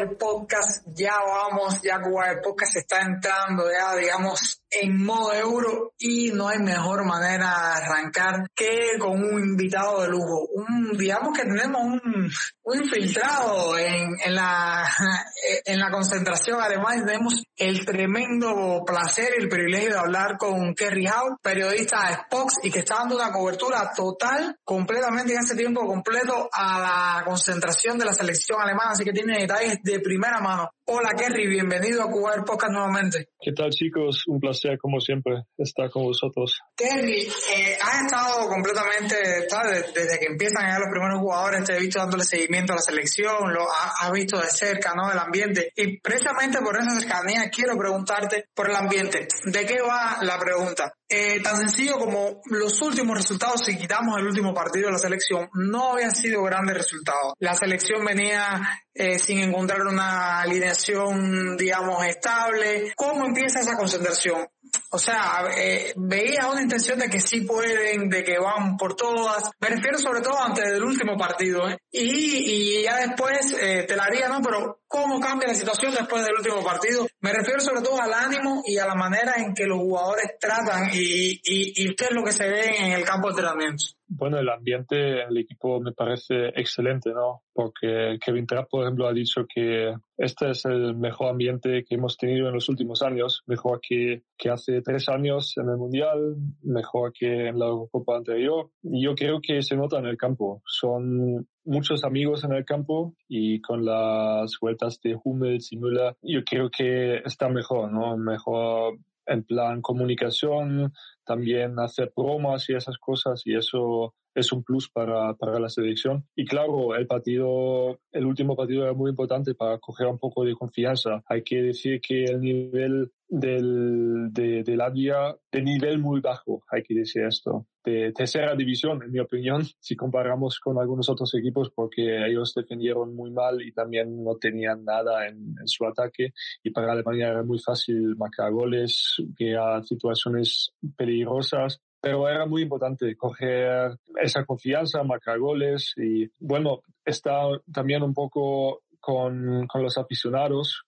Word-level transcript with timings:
de 0.00 0.16
Podcast, 0.16 0.86
ya 0.94 1.14
vamos, 1.18 1.80
ya 1.82 2.00
Cuba 2.00 2.40
Podcast 2.42 2.76
está 2.76 3.00
entrando 3.02 3.70
ya, 3.70 3.94
digamos, 3.96 4.59
en 4.70 5.04
modo 5.04 5.32
euro 5.34 5.92
y 5.98 6.30
no 6.32 6.48
hay 6.48 6.58
mejor 6.58 7.04
manera 7.04 7.48
de 7.48 7.84
arrancar 7.84 8.50
que 8.54 8.98
con 8.98 9.22
un 9.22 9.40
invitado 9.40 10.02
de 10.02 10.08
lujo. 10.08 10.46
Un, 10.54 10.96
digamos 10.96 11.36
que 11.36 11.44
tenemos 11.44 11.82
un, 11.82 12.30
un 12.62 12.82
infiltrado 12.82 13.76
en, 13.76 14.14
en, 14.24 14.34
la, 14.34 14.88
en 15.64 15.78
la 15.78 15.90
concentración. 15.90 16.60
Además 16.60 17.04
tenemos 17.04 17.42
el 17.56 17.84
tremendo 17.84 18.82
placer 18.86 19.34
y 19.36 19.42
el 19.42 19.48
privilegio 19.48 19.90
de 19.90 19.98
hablar 19.98 20.36
con 20.38 20.74
Kerry 20.74 21.06
Howe, 21.06 21.38
periodista 21.42 22.08
de 22.08 22.14
Spox 22.14 22.54
y 22.62 22.70
que 22.70 22.80
está 22.80 22.96
dando 22.96 23.16
una 23.16 23.32
cobertura 23.32 23.90
total, 23.94 24.56
completamente 24.64 25.32
en 25.32 25.40
ese 25.40 25.56
tiempo 25.56 25.84
completo 25.84 26.48
a 26.52 26.78
la 26.80 27.24
concentración 27.24 27.98
de 27.98 28.04
la 28.04 28.14
selección 28.14 28.60
alemana. 28.60 28.92
Así 28.92 29.04
que 29.04 29.12
tiene 29.12 29.40
detalles 29.40 29.78
de 29.82 30.00
primera 30.00 30.40
mano. 30.40 30.70
Hola 30.86 31.10
Kerry, 31.16 31.46
bienvenido 31.46 32.02
a 32.02 32.10
Cuba 32.10 32.32
Podcast 32.44 32.72
nuevamente. 32.72 33.28
¿Qué 33.40 33.52
tal 33.52 33.70
chicos? 33.70 34.24
Un 34.26 34.40
placer 34.40 34.59
como 34.80 35.00
siempre 35.00 35.44
estar 35.58 35.90
con 35.90 36.04
vosotros. 36.04 36.58
Kerry, 36.76 37.22
eh, 37.22 37.78
has 37.80 38.04
estado 38.04 38.48
completamente, 38.48 39.48
¿sabes? 39.48 39.92
desde 39.94 40.18
que 40.18 40.26
empiezan 40.26 40.66
ya 40.68 40.78
los 40.78 40.88
primeros 40.90 41.20
jugadores, 41.20 41.64
te 41.64 41.76
he 41.76 41.80
visto 41.80 41.98
dándole 41.98 42.24
seguimiento 42.24 42.72
a 42.72 42.76
la 42.76 42.82
selección, 42.82 43.52
lo 43.52 43.66
has 43.70 44.10
visto 44.12 44.38
de 44.38 44.48
cerca, 44.48 44.94
¿no? 44.94 45.10
El 45.10 45.18
ambiente. 45.18 45.72
Y 45.76 46.00
precisamente 46.00 46.58
por 46.60 46.76
esa 46.76 46.98
cercanía 46.98 47.50
quiero 47.50 47.76
preguntarte 47.76 48.46
por 48.54 48.68
el 48.70 48.76
ambiente. 48.76 49.28
¿De 49.44 49.66
qué 49.66 49.80
va 49.80 50.18
la 50.22 50.38
pregunta? 50.38 50.92
Eh, 51.08 51.40
tan 51.42 51.56
sencillo 51.56 51.98
como 51.98 52.40
los 52.44 52.80
últimos 52.82 53.16
resultados, 53.16 53.64
si 53.64 53.76
quitamos 53.76 54.16
el 54.18 54.26
último 54.26 54.54
partido 54.54 54.86
de 54.86 54.92
la 54.92 54.98
selección, 54.98 55.48
no 55.54 55.94
habían 55.94 56.14
sido 56.14 56.42
grandes 56.44 56.76
resultados. 56.76 57.34
La 57.40 57.54
selección 57.54 58.04
venía 58.04 58.60
eh, 58.94 59.18
sin 59.18 59.38
encontrar 59.38 59.82
una 59.82 60.40
alineación, 60.40 61.56
digamos, 61.56 62.04
estable. 62.04 62.92
¿Cómo 62.96 63.24
empieza 63.24 63.60
esa 63.60 63.76
concentración? 63.76 64.48
O 64.90 64.98
sea, 64.98 65.44
eh, 65.56 65.92
veía 65.96 66.48
una 66.50 66.62
intención 66.62 66.98
de 66.98 67.08
que 67.08 67.20
sí 67.20 67.42
pueden, 67.42 68.08
de 68.08 68.24
que 68.24 68.38
van 68.38 68.76
por 68.76 68.96
todas. 68.96 69.50
Me 69.60 69.68
refiero 69.68 69.98
sobre 69.98 70.20
todo 70.20 70.40
antes 70.40 70.64
del 70.64 70.82
último 70.82 71.16
partido. 71.16 71.68
¿eh? 71.68 71.78
Y, 71.90 72.80
y 72.80 72.82
ya 72.84 72.96
después 72.96 73.56
eh, 73.60 73.84
te 73.86 73.96
la 73.96 74.04
haría, 74.04 74.28
¿no? 74.28 74.40
Pero 74.42 74.80
¿cómo 74.86 75.20
cambia 75.20 75.48
la 75.48 75.54
situación 75.54 75.94
después 75.94 76.24
del 76.24 76.34
último 76.34 76.62
partido? 76.62 77.06
Me 77.20 77.32
refiero 77.32 77.60
sobre 77.60 77.82
todo 77.82 78.00
al 78.00 78.12
ánimo 78.12 78.62
y 78.66 78.78
a 78.78 78.86
la 78.86 78.94
manera 78.94 79.34
en 79.36 79.54
que 79.54 79.64
los 79.64 79.78
jugadores 79.78 80.32
tratan 80.40 80.90
y, 80.92 81.40
y, 81.44 81.84
y 81.84 81.94
qué 81.94 82.04
es 82.04 82.12
lo 82.12 82.24
que 82.24 82.32
se 82.32 82.48
ve 82.48 82.76
en 82.78 82.92
el 82.92 83.04
campo 83.04 83.28
de 83.28 83.32
entrenamiento. 83.32 83.84
Bueno, 84.12 84.38
el 84.40 84.48
ambiente 84.48 85.22
en 85.22 85.28
el 85.28 85.38
equipo 85.38 85.80
me 85.80 85.92
parece 85.92 86.48
excelente, 86.48 87.12
¿no? 87.12 87.44
Porque 87.52 88.18
Kevin 88.20 88.44
Trapp, 88.44 88.68
por 88.68 88.82
ejemplo, 88.82 89.06
ha 89.06 89.12
dicho 89.12 89.46
que 89.46 89.94
este 90.16 90.50
es 90.50 90.64
el 90.64 90.96
mejor 90.96 91.28
ambiente 91.28 91.84
que 91.88 91.94
hemos 91.94 92.16
tenido 92.16 92.48
en 92.48 92.54
los 92.54 92.68
últimos 92.68 93.02
años, 93.02 93.44
mejor 93.46 93.80
que, 93.80 94.24
que 94.36 94.50
hace 94.50 94.82
tres 94.82 95.08
años 95.08 95.56
en 95.58 95.68
el 95.68 95.76
Mundial, 95.76 96.34
mejor 96.62 97.12
que 97.12 97.46
en 97.46 97.60
la 97.60 97.68
Copa 97.88 98.16
anterior. 98.16 98.70
Y 98.82 99.04
yo 99.04 99.14
creo 99.14 99.40
que 99.40 99.62
se 99.62 99.76
nota 99.76 100.00
en 100.00 100.06
el 100.06 100.16
campo. 100.16 100.60
Son 100.66 101.46
muchos 101.64 102.02
amigos 102.02 102.42
en 102.42 102.52
el 102.52 102.64
campo 102.64 103.14
y 103.28 103.60
con 103.60 103.84
las 103.84 104.58
vueltas 104.60 105.00
de 105.02 105.16
Hummels 105.22 105.72
y 105.72 105.76
Müller, 105.76 106.16
yo 106.20 106.42
creo 106.44 106.68
que 106.68 107.18
está 107.18 107.48
mejor, 107.48 107.92
¿no? 107.92 108.16
Mejor 108.16 108.98
en 109.30 109.44
plan 109.44 109.80
comunicación, 109.80 110.92
también 111.24 111.78
hacer 111.78 112.12
bromas 112.16 112.68
y 112.68 112.74
esas 112.74 112.98
cosas 112.98 113.42
y 113.44 113.56
eso 113.56 114.14
es 114.34 114.52
un 114.52 114.62
plus 114.62 114.90
para, 114.90 115.34
para 115.34 115.58
la 115.58 115.68
selección. 115.68 116.26
Y 116.34 116.44
claro, 116.44 116.94
el 116.94 117.06
partido, 117.06 118.00
el 118.12 118.26
último 118.26 118.56
partido 118.56 118.84
era 118.84 118.92
muy 118.92 119.10
importante 119.10 119.54
para 119.54 119.78
coger 119.78 120.06
un 120.06 120.18
poco 120.18 120.44
de 120.44 120.54
confianza. 120.54 121.22
Hay 121.26 121.42
que 121.42 121.62
decir 121.62 122.00
que 122.00 122.24
el 122.24 122.40
nivel 122.40 123.12
del, 123.28 124.32
de, 124.32 124.64
de 124.64 124.76
Latvia, 124.76 125.36
de 125.52 125.62
nivel 125.62 125.98
muy 125.98 126.20
bajo, 126.20 126.62
hay 126.70 126.82
que 126.82 126.94
decir 126.94 127.24
esto. 127.24 127.66
De 127.82 128.12
tercera 128.12 128.54
división, 128.54 129.02
en 129.02 129.10
mi 129.10 129.20
opinión, 129.20 129.64
si 129.78 129.96
comparamos 129.96 130.58
con 130.60 130.78
algunos 130.78 131.08
otros 131.08 131.34
equipos, 131.34 131.70
porque 131.70 132.26
ellos 132.26 132.52
defendieron 132.54 133.14
muy 133.14 133.30
mal 133.30 133.62
y 133.62 133.72
también 133.72 134.22
no 134.22 134.36
tenían 134.36 134.84
nada 134.84 135.26
en, 135.28 135.54
en 135.58 135.66
su 135.66 135.86
ataque. 135.86 136.32
Y 136.62 136.70
para 136.70 136.92
Alemania 136.92 137.28
era 137.28 137.42
muy 137.42 137.58
fácil 137.58 138.16
marcar 138.16 138.52
goles, 138.52 139.16
a 139.58 139.82
situaciones 139.82 140.72
peligrosas 140.96 141.80
pero 142.00 142.28
era 142.28 142.46
muy 142.46 142.62
importante 142.62 143.16
coger 143.16 143.96
esa 144.20 144.44
confianza, 144.44 145.02
marcar 145.02 145.38
goles 145.38 145.92
y 145.96 146.30
bueno, 146.38 146.80
está 147.04 147.42
también 147.72 148.02
un 148.02 148.14
poco 148.14 148.82
con, 149.00 149.66
con 149.66 149.82
los 149.82 149.98
aficionados, 149.98 150.84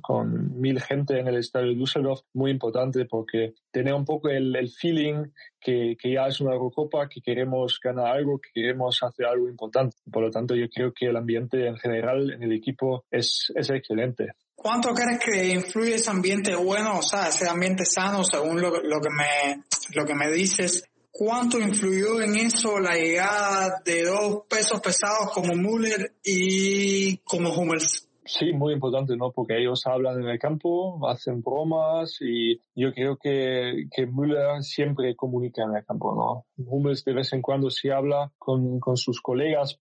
con 0.00 0.60
mil 0.60 0.80
gente 0.80 1.18
en 1.18 1.26
el 1.26 1.36
estadio 1.36 1.68
de 1.68 1.74
Düsseldorf, 1.74 2.20
muy 2.34 2.52
importante 2.52 3.04
porque 3.04 3.54
tener 3.72 3.94
un 3.94 4.04
poco 4.04 4.28
el, 4.28 4.54
el 4.54 4.70
feeling 4.70 5.24
que, 5.60 5.96
que, 6.00 6.12
ya 6.12 6.28
es 6.28 6.40
una 6.40 6.52
Eurocopa, 6.52 7.08
que 7.08 7.20
queremos 7.20 7.80
ganar 7.82 8.06
algo, 8.06 8.38
que 8.38 8.50
queremos 8.54 9.02
hacer 9.02 9.26
algo 9.26 9.48
importante. 9.48 9.96
Por 10.10 10.22
lo 10.22 10.30
tanto, 10.30 10.54
yo 10.54 10.68
creo 10.68 10.92
que 10.92 11.06
el 11.06 11.16
ambiente 11.16 11.66
en 11.66 11.76
general 11.76 12.30
en 12.30 12.44
el 12.44 12.52
equipo 12.52 13.04
es, 13.10 13.52
es 13.56 13.70
excelente. 13.70 14.32
¿Cuánto 14.66 14.92
crees 14.94 15.20
que 15.20 15.46
influye 15.46 15.94
ese 15.94 16.10
ambiente 16.10 16.52
bueno, 16.56 16.98
o 16.98 17.02
sea, 17.02 17.28
ese 17.28 17.48
ambiente 17.48 17.84
sano, 17.84 18.24
según 18.24 18.60
lo, 18.60 18.72
que 18.72 19.10
me, 19.10 19.62
lo 19.90 20.04
que 20.04 20.14
me 20.16 20.28
dices? 20.32 20.82
¿Cuánto 21.12 21.60
influyó 21.60 22.20
en 22.20 22.34
eso 22.34 22.80
la 22.80 22.96
llegada 22.96 23.80
de 23.84 24.02
dos 24.06 24.42
pesos 24.48 24.80
pesados 24.80 25.30
como 25.32 25.54
Müller 25.54 26.14
y 26.24 27.18
como 27.18 27.54
Hummels? 27.54 28.08
Sí, 28.26 28.52
muy 28.52 28.74
importante, 28.74 29.16
¿no? 29.16 29.30
Porque 29.30 29.56
ellos 29.56 29.86
hablan 29.86 30.20
en 30.20 30.28
el 30.28 30.38
campo, 30.38 31.08
hacen 31.08 31.42
bromas 31.42 32.18
y 32.20 32.60
yo 32.74 32.92
creo 32.92 33.16
que, 33.16 33.86
que 33.94 34.06
Müller 34.06 34.62
siempre 34.62 35.14
comunica 35.14 35.62
en 35.62 35.76
el 35.76 35.84
campo, 35.84 36.14
¿no? 36.14 36.46
Hummels 36.66 37.04
de 37.04 37.14
vez 37.14 37.32
en 37.32 37.40
cuando 37.40 37.70
sí 37.70 37.88
habla 37.88 38.32
con, 38.36 38.80
con 38.80 38.96
sus 38.96 39.20
colegas. 39.20 39.80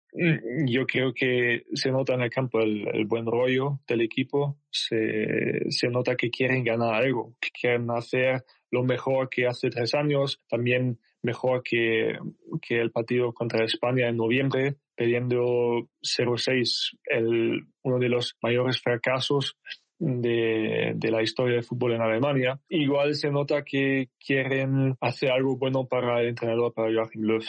Yo 0.67 0.85
creo 0.85 1.11
que 1.13 1.63
se 1.73 1.91
nota 1.91 2.13
en 2.13 2.21
el 2.21 2.29
campo 2.29 2.59
el, 2.59 2.87
el 2.93 3.05
buen 3.05 3.25
rollo 3.25 3.79
del 3.87 4.01
equipo, 4.01 4.57
se, 4.69 5.71
se 5.71 5.89
nota 5.89 6.15
que 6.15 6.29
quieren 6.29 6.63
ganar 6.63 6.93
algo, 6.93 7.33
que 7.41 7.49
quieren 7.49 7.89
hacer 7.89 8.43
lo 8.69 8.83
mejor 8.83 9.29
que 9.29 9.47
hace 9.47 9.69
tres 9.69 9.95
años, 9.95 10.39
también 10.47 10.99
mejor 11.23 11.63
que, 11.63 12.19
que 12.61 12.79
el 12.79 12.91
partido 12.91 13.33
contra 13.33 13.65
España 13.65 14.07
en 14.07 14.17
noviembre, 14.17 14.75
pidiendo 14.95 15.87
0-6, 16.01 16.97
el, 17.05 17.65
uno 17.83 17.99
de 17.99 18.09
los 18.09 18.35
mayores 18.41 18.81
fracasos 18.81 19.57
de, 19.97 20.93
de, 20.95 21.11
la 21.11 21.21
historia 21.21 21.55
del 21.55 21.63
fútbol 21.63 21.93
en 21.93 22.01
Alemania. 22.01 22.59
Igual 22.69 23.15
se 23.15 23.29
nota 23.29 23.63
que 23.63 24.09
quieren 24.19 24.95
hacer 24.99 25.31
algo 25.31 25.57
bueno 25.57 25.87
para 25.87 26.21
el 26.21 26.29
entrenador, 26.29 26.73
para 26.73 26.93
Joachim 26.93 27.23
Löw. 27.23 27.39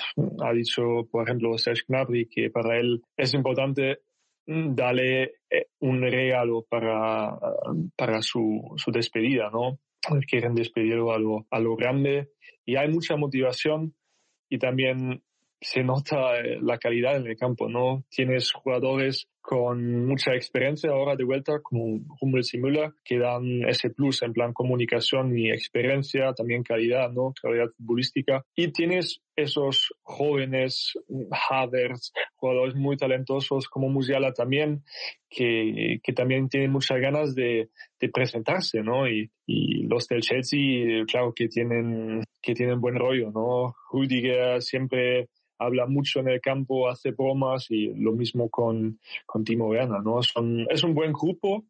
Ha 0.45 0.53
dicho, 0.53 0.83
por 1.11 1.25
ejemplo, 1.25 1.57
Serge 1.59 1.83
Gnabry 1.89 2.29
que 2.29 2.51
para 2.51 2.79
él 2.79 3.03
es 3.17 3.35
importante 3.35 3.99
darle 4.47 5.35
eh, 5.51 5.67
un 5.81 6.03
regalo 6.03 6.65
para, 6.69 7.37
para 7.97 8.23
su, 8.23 8.63
su 8.77 8.93
despedida, 8.93 9.51
¿no? 9.53 9.79
Quieren 10.29 10.55
despedirlo 10.55 11.13
a 11.13 11.19
lo, 11.19 11.47
a 11.51 11.59
lo 11.59 11.75
grande 11.75 12.31
y 12.65 12.77
hay 12.77 12.89
mucha 12.89 13.17
motivación 13.17 13.95
y 14.49 14.59
también 14.59 15.23
se 15.61 15.83
nota 15.83 16.39
eh, 16.39 16.59
la 16.61 16.79
calidad 16.79 17.17
en 17.17 17.27
el 17.27 17.37
campo, 17.37 17.69
¿no? 17.69 18.05
Tienes 18.09 18.53
jugadores 18.53 19.29
con 19.47 20.07
mucha 20.07 20.35
experiencia 20.35 20.91
ahora 20.91 21.15
de 21.15 21.23
vuelta, 21.23 21.61
como 21.63 22.01
Hummels 22.21 22.53
y 22.55 22.59
Müller, 22.59 22.91
que 23.05 23.17
dan 23.17 23.63
ese 23.69 23.91
plus 23.91 24.23
en 24.23 24.33
plan 24.33 24.53
comunicación 24.53 25.39
y 25.39 25.53
experiencia, 25.53 26.33
también 26.33 26.65
calidad, 26.65 27.13
¿no? 27.13 27.33
Calidad 27.41 27.69
futbolística. 27.77 28.43
Y 28.57 28.73
tienes 28.73 29.23
esos 29.37 29.95
jóvenes, 30.03 30.95
Havertz, 31.49 32.13
jugadores 32.35 32.75
muy 32.75 32.97
talentosos 32.97 33.69
como 33.69 33.89
Musiala 33.89 34.33
también, 34.33 34.83
que, 35.31 36.01
que 36.03 36.13
también 36.13 36.49
tienen 36.49 36.73
muchas 36.73 36.99
ganas 37.01 37.37
de, 37.37 37.71
de 38.01 38.09
presentarse, 38.09 38.83
¿no? 38.83 39.09
Y, 39.09 39.31
y, 39.47 39.85
los 39.87 40.09
del 40.09 40.23
Chelsea, 40.23 41.05
claro 41.07 41.33
que 41.33 41.47
tienen, 41.47 42.25
que 42.43 42.53
tienen 42.53 42.81
buen 42.81 42.97
rollo, 42.97 43.31
¿no? 43.31 43.77
Rudiger 43.93 44.61
siempre 44.61 45.29
habla 45.59 45.87
mucho 45.87 46.21
en 46.21 46.29
el 46.29 46.41
campo, 46.41 46.89
hace 46.89 47.13
bromas 47.13 47.67
y 47.71 47.95
lo 47.95 48.13
mismo 48.13 48.49
con, 48.51 49.01
con 49.25 49.45
Timo 49.45 49.69
Werner, 49.69 50.03
¿no? 50.03 50.23
Son, 50.23 50.67
es 50.71 50.83
un 50.85 50.95
buen 50.95 51.13
grupo 51.13 51.65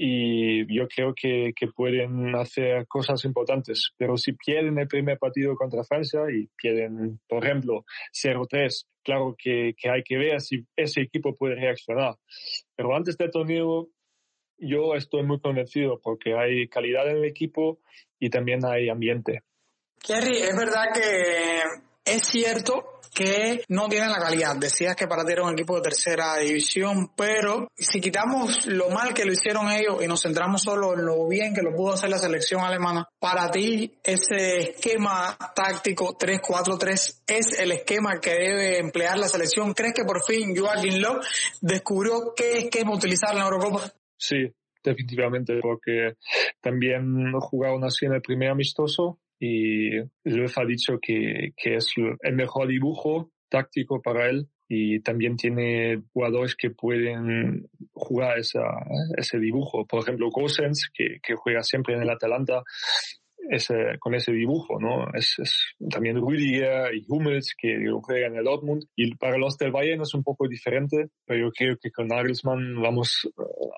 y 0.00 0.72
yo 0.72 0.86
creo 0.86 1.12
que, 1.12 1.52
que 1.56 1.66
pueden 1.66 2.34
hacer 2.36 2.86
cosas 2.86 3.24
importantes. 3.24 3.90
Pero 3.96 4.16
si 4.16 4.32
pierden 4.32 4.78
el 4.78 4.86
primer 4.86 5.18
partido 5.18 5.56
contra 5.56 5.82
Francia 5.82 6.20
y 6.32 6.48
pierden, 6.56 7.18
por 7.28 7.44
ejemplo, 7.44 7.84
0-3, 8.12 8.86
claro 9.02 9.34
que, 9.36 9.74
que 9.76 9.90
hay 9.90 10.04
que 10.04 10.16
ver 10.16 10.40
si 10.40 10.64
ese 10.76 11.00
equipo 11.00 11.34
puede 11.34 11.56
reaccionar. 11.56 12.14
Pero 12.76 12.94
antes 12.94 13.18
del 13.18 13.32
torneo, 13.32 13.88
yo 14.58 14.94
estoy 14.94 15.24
muy 15.24 15.40
convencido 15.40 16.00
porque 16.00 16.34
hay 16.34 16.68
calidad 16.68 17.10
en 17.10 17.16
el 17.18 17.24
equipo 17.24 17.80
y 18.20 18.30
también 18.30 18.64
hay 18.64 18.88
ambiente. 18.88 19.42
Kerry, 20.00 20.36
es 20.38 20.56
verdad 20.56 20.84
que 20.94 21.87
es 22.08 22.22
cierto 22.26 22.98
que 23.14 23.64
no 23.68 23.88
tienen 23.88 24.10
la 24.10 24.20
calidad. 24.20 24.56
Decías 24.56 24.94
que 24.94 25.06
para 25.06 25.24
ti 25.24 25.32
era 25.32 25.42
un 25.42 25.52
equipo 25.52 25.76
de 25.76 25.82
tercera 25.82 26.36
división, 26.36 27.10
pero 27.16 27.68
si 27.76 28.00
quitamos 28.00 28.66
lo 28.66 28.90
mal 28.90 29.12
que 29.14 29.24
lo 29.24 29.32
hicieron 29.32 29.70
ellos 29.70 30.02
y 30.02 30.06
nos 30.06 30.22
centramos 30.22 30.62
solo 30.62 30.94
en 30.94 31.04
lo 31.04 31.26
bien 31.26 31.54
que 31.54 31.62
lo 31.62 31.74
pudo 31.74 31.94
hacer 31.94 32.10
la 32.10 32.18
selección 32.18 32.60
alemana, 32.60 33.08
para 33.18 33.50
ti 33.50 33.98
ese 34.02 34.70
esquema 34.70 35.36
táctico 35.54 36.16
3-4-3 36.16 37.22
es 37.26 37.58
el 37.58 37.72
esquema 37.72 38.20
que 38.20 38.30
debe 38.30 38.78
emplear 38.78 39.18
la 39.18 39.28
selección. 39.28 39.74
¿Crees 39.74 39.94
que 39.94 40.04
por 40.04 40.22
fin 40.24 40.54
Joaquín 40.56 41.00
Love 41.02 41.26
descubrió 41.60 42.34
qué 42.36 42.58
esquema 42.58 42.94
utilizar 42.94 43.32
en 43.32 43.38
la 43.38 43.44
Eurocopa? 43.44 43.92
Sí, 44.16 44.52
definitivamente, 44.82 45.58
porque 45.60 46.14
también 46.60 47.32
jugaron 47.40 47.84
así 47.84 48.06
en 48.06 48.14
el 48.14 48.22
primer 48.22 48.50
amistoso 48.50 49.18
y 49.40 49.98
Löw 50.24 50.50
ha 50.56 50.64
dicho 50.64 50.98
que, 51.00 51.52
que 51.56 51.76
es 51.76 51.92
el 52.20 52.34
mejor 52.34 52.68
dibujo 52.68 53.30
táctico 53.48 54.02
para 54.02 54.28
él 54.28 54.48
y 54.68 55.00
también 55.00 55.36
tiene 55.36 56.02
jugadores 56.12 56.54
que 56.54 56.70
pueden 56.70 57.68
jugar 57.92 58.38
esa, 58.38 58.64
ese 59.16 59.38
dibujo. 59.38 59.86
Por 59.86 60.02
ejemplo, 60.02 60.28
Gosens, 60.30 60.90
que, 60.92 61.18
que 61.22 61.34
juega 61.34 61.62
siempre 61.62 61.94
en 61.94 62.02
el 62.02 62.10
Atalanta, 62.10 62.62
ese, 63.48 63.74
con 63.98 64.14
ese 64.14 64.32
dibujo, 64.32 64.78
¿no? 64.78 65.06
Es, 65.14 65.36
es, 65.38 65.74
también 65.90 66.16
Rüdiger 66.16 66.94
y 66.94 67.04
Hummels 67.08 67.54
que 67.56 67.78
juegan 68.02 68.32
en 68.32 68.38
el 68.38 68.44
Dortmund. 68.44 68.84
Y 68.94 69.14
para 69.14 69.38
los 69.38 69.56
del 69.56 69.72
Bayern 69.72 70.02
es 70.02 70.12
un 70.12 70.22
poco 70.22 70.46
diferente, 70.46 71.08
pero 71.24 71.46
yo 71.46 71.52
creo 71.52 71.76
que 71.80 71.90
con 71.90 72.08
Nagelsmann 72.08 72.80
vamos 72.82 73.26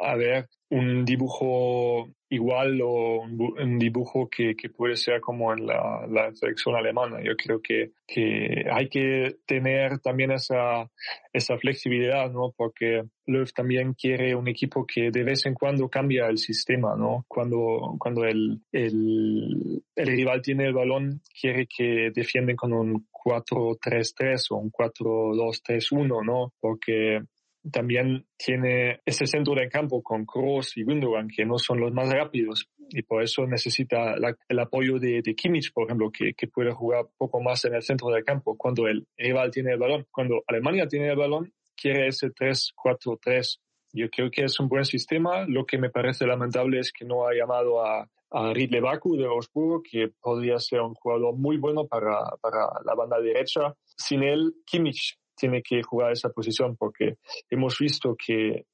a 0.03 0.17
ver 0.17 0.49
un 0.71 1.05
dibujo 1.05 2.09
igual 2.29 2.81
o 2.81 3.23
un, 3.23 3.79
dibujo 3.79 4.29
que, 4.31 4.55
que, 4.55 4.71
puede 4.71 4.97
ser 4.97 5.21
como 5.21 5.53
en 5.53 5.67
la, 5.67 6.07
la, 6.09 6.33
selección 6.33 6.77
alemana. 6.77 7.19
Yo 7.25 7.35
creo 7.37 7.61
que, 7.61 7.91
que 8.07 8.67
hay 8.71 8.89
que 8.89 9.39
tener 9.47 9.99
también 9.99 10.31
esa, 10.31 10.89
esa 11.33 11.59
flexibilidad, 11.59 12.31
¿no? 12.31 12.55
Porque 12.57 13.03
Löw 13.27 13.47
también 13.53 13.95
quiere 13.95 14.37
un 14.37 14.47
equipo 14.47 14.87
que 14.87 15.11
de 15.11 15.25
vez 15.25 15.45
en 15.47 15.55
cuando 15.55 15.89
cambia 15.89 16.29
el 16.29 16.39
sistema, 16.39 16.95
¿no? 16.97 17.25
Cuando, 17.27 17.97
cuando 17.99 18.25
el, 18.25 18.61
el, 18.71 19.83
el 19.97 20.07
rival 20.07 20.41
tiene 20.41 20.67
el 20.67 20.73
balón, 20.73 21.21
quiere 21.41 21.67
que 21.67 22.13
defienden 22.15 22.55
con 22.55 22.73
un 22.73 23.09
4-3-3 23.11 24.47
o 24.51 24.57
un 24.57 24.71
4-2-3-1, 24.71 26.25
¿no? 26.25 26.53
Porque 26.61 27.23
también 27.71 28.27
tiene 28.37 29.01
ese 29.05 29.27
centro 29.27 29.55
de 29.55 29.69
campo 29.69 30.03
con 30.03 30.25
Kroos 30.25 30.77
y 30.77 30.85
Gundogan, 30.85 31.29
que 31.29 31.45
no 31.45 31.59
son 31.59 31.81
los 31.81 31.93
más 31.93 32.11
rápidos, 32.13 32.69
y 32.89 33.03
por 33.03 33.23
eso 33.23 33.47
necesita 33.47 34.15
el 34.49 34.59
apoyo 34.59 34.99
de, 34.99 35.23
de, 35.23 35.35
Kimmich, 35.35 35.73
por 35.73 35.85
ejemplo, 35.85 36.11
que, 36.11 36.33
que 36.35 36.49
puede 36.49 36.73
jugar 36.73 37.07
poco 37.17 37.41
más 37.41 37.65
en 37.65 37.75
el 37.75 37.83
centro 37.83 38.09
del 38.09 38.25
campo 38.25 38.57
cuando 38.57 38.89
el 38.89 39.07
rival 39.17 39.51
tiene 39.51 39.73
el 39.73 39.79
balón. 39.79 40.07
Cuando 40.11 40.43
Alemania 40.47 40.89
tiene 40.89 41.11
el 41.11 41.17
balón, 41.17 41.53
quiere 41.77 42.09
ese 42.09 42.29
3-4-3. 42.29 43.59
Yo 43.93 44.09
creo 44.11 44.31
que 44.31 44.45
es 44.45 44.59
un 44.59 44.69
buen 44.69 44.85
sistema. 44.85 45.45
Lo 45.47 45.65
que 45.67 45.79
me 45.79 45.91
parece 45.91 46.27
lamentable 46.27 46.81
es 46.81 46.93
que 46.93 47.05
no 47.05 47.27
ha 47.27 47.35
llamado 47.35 47.85
a, 47.85 48.09
a 48.31 48.53
Ridley 48.53 48.81
Baku 48.81 49.17
de 49.17 49.27
Osburgo, 49.27 49.83
que 49.83 50.11
podría 50.21 50.59
ser 50.59 50.81
un 50.81 50.95
jugador 50.95 51.37
muy 51.37 51.59
bueno 51.59 51.87
para, 51.87 52.19
para 52.41 52.69
la 52.85 52.95
banda 52.95 53.21
derecha. 53.21 53.75
Sin 53.97 54.23
él, 54.23 54.55
Kimmich 54.67 55.20
tiene 55.41 55.63
que 55.63 55.83
jugar 55.83 56.13
esa 56.13 56.29
posición 56.29 56.77
porque 56.77 57.17
hemos 57.49 57.79
visto 57.79 58.15
que 58.15 58.67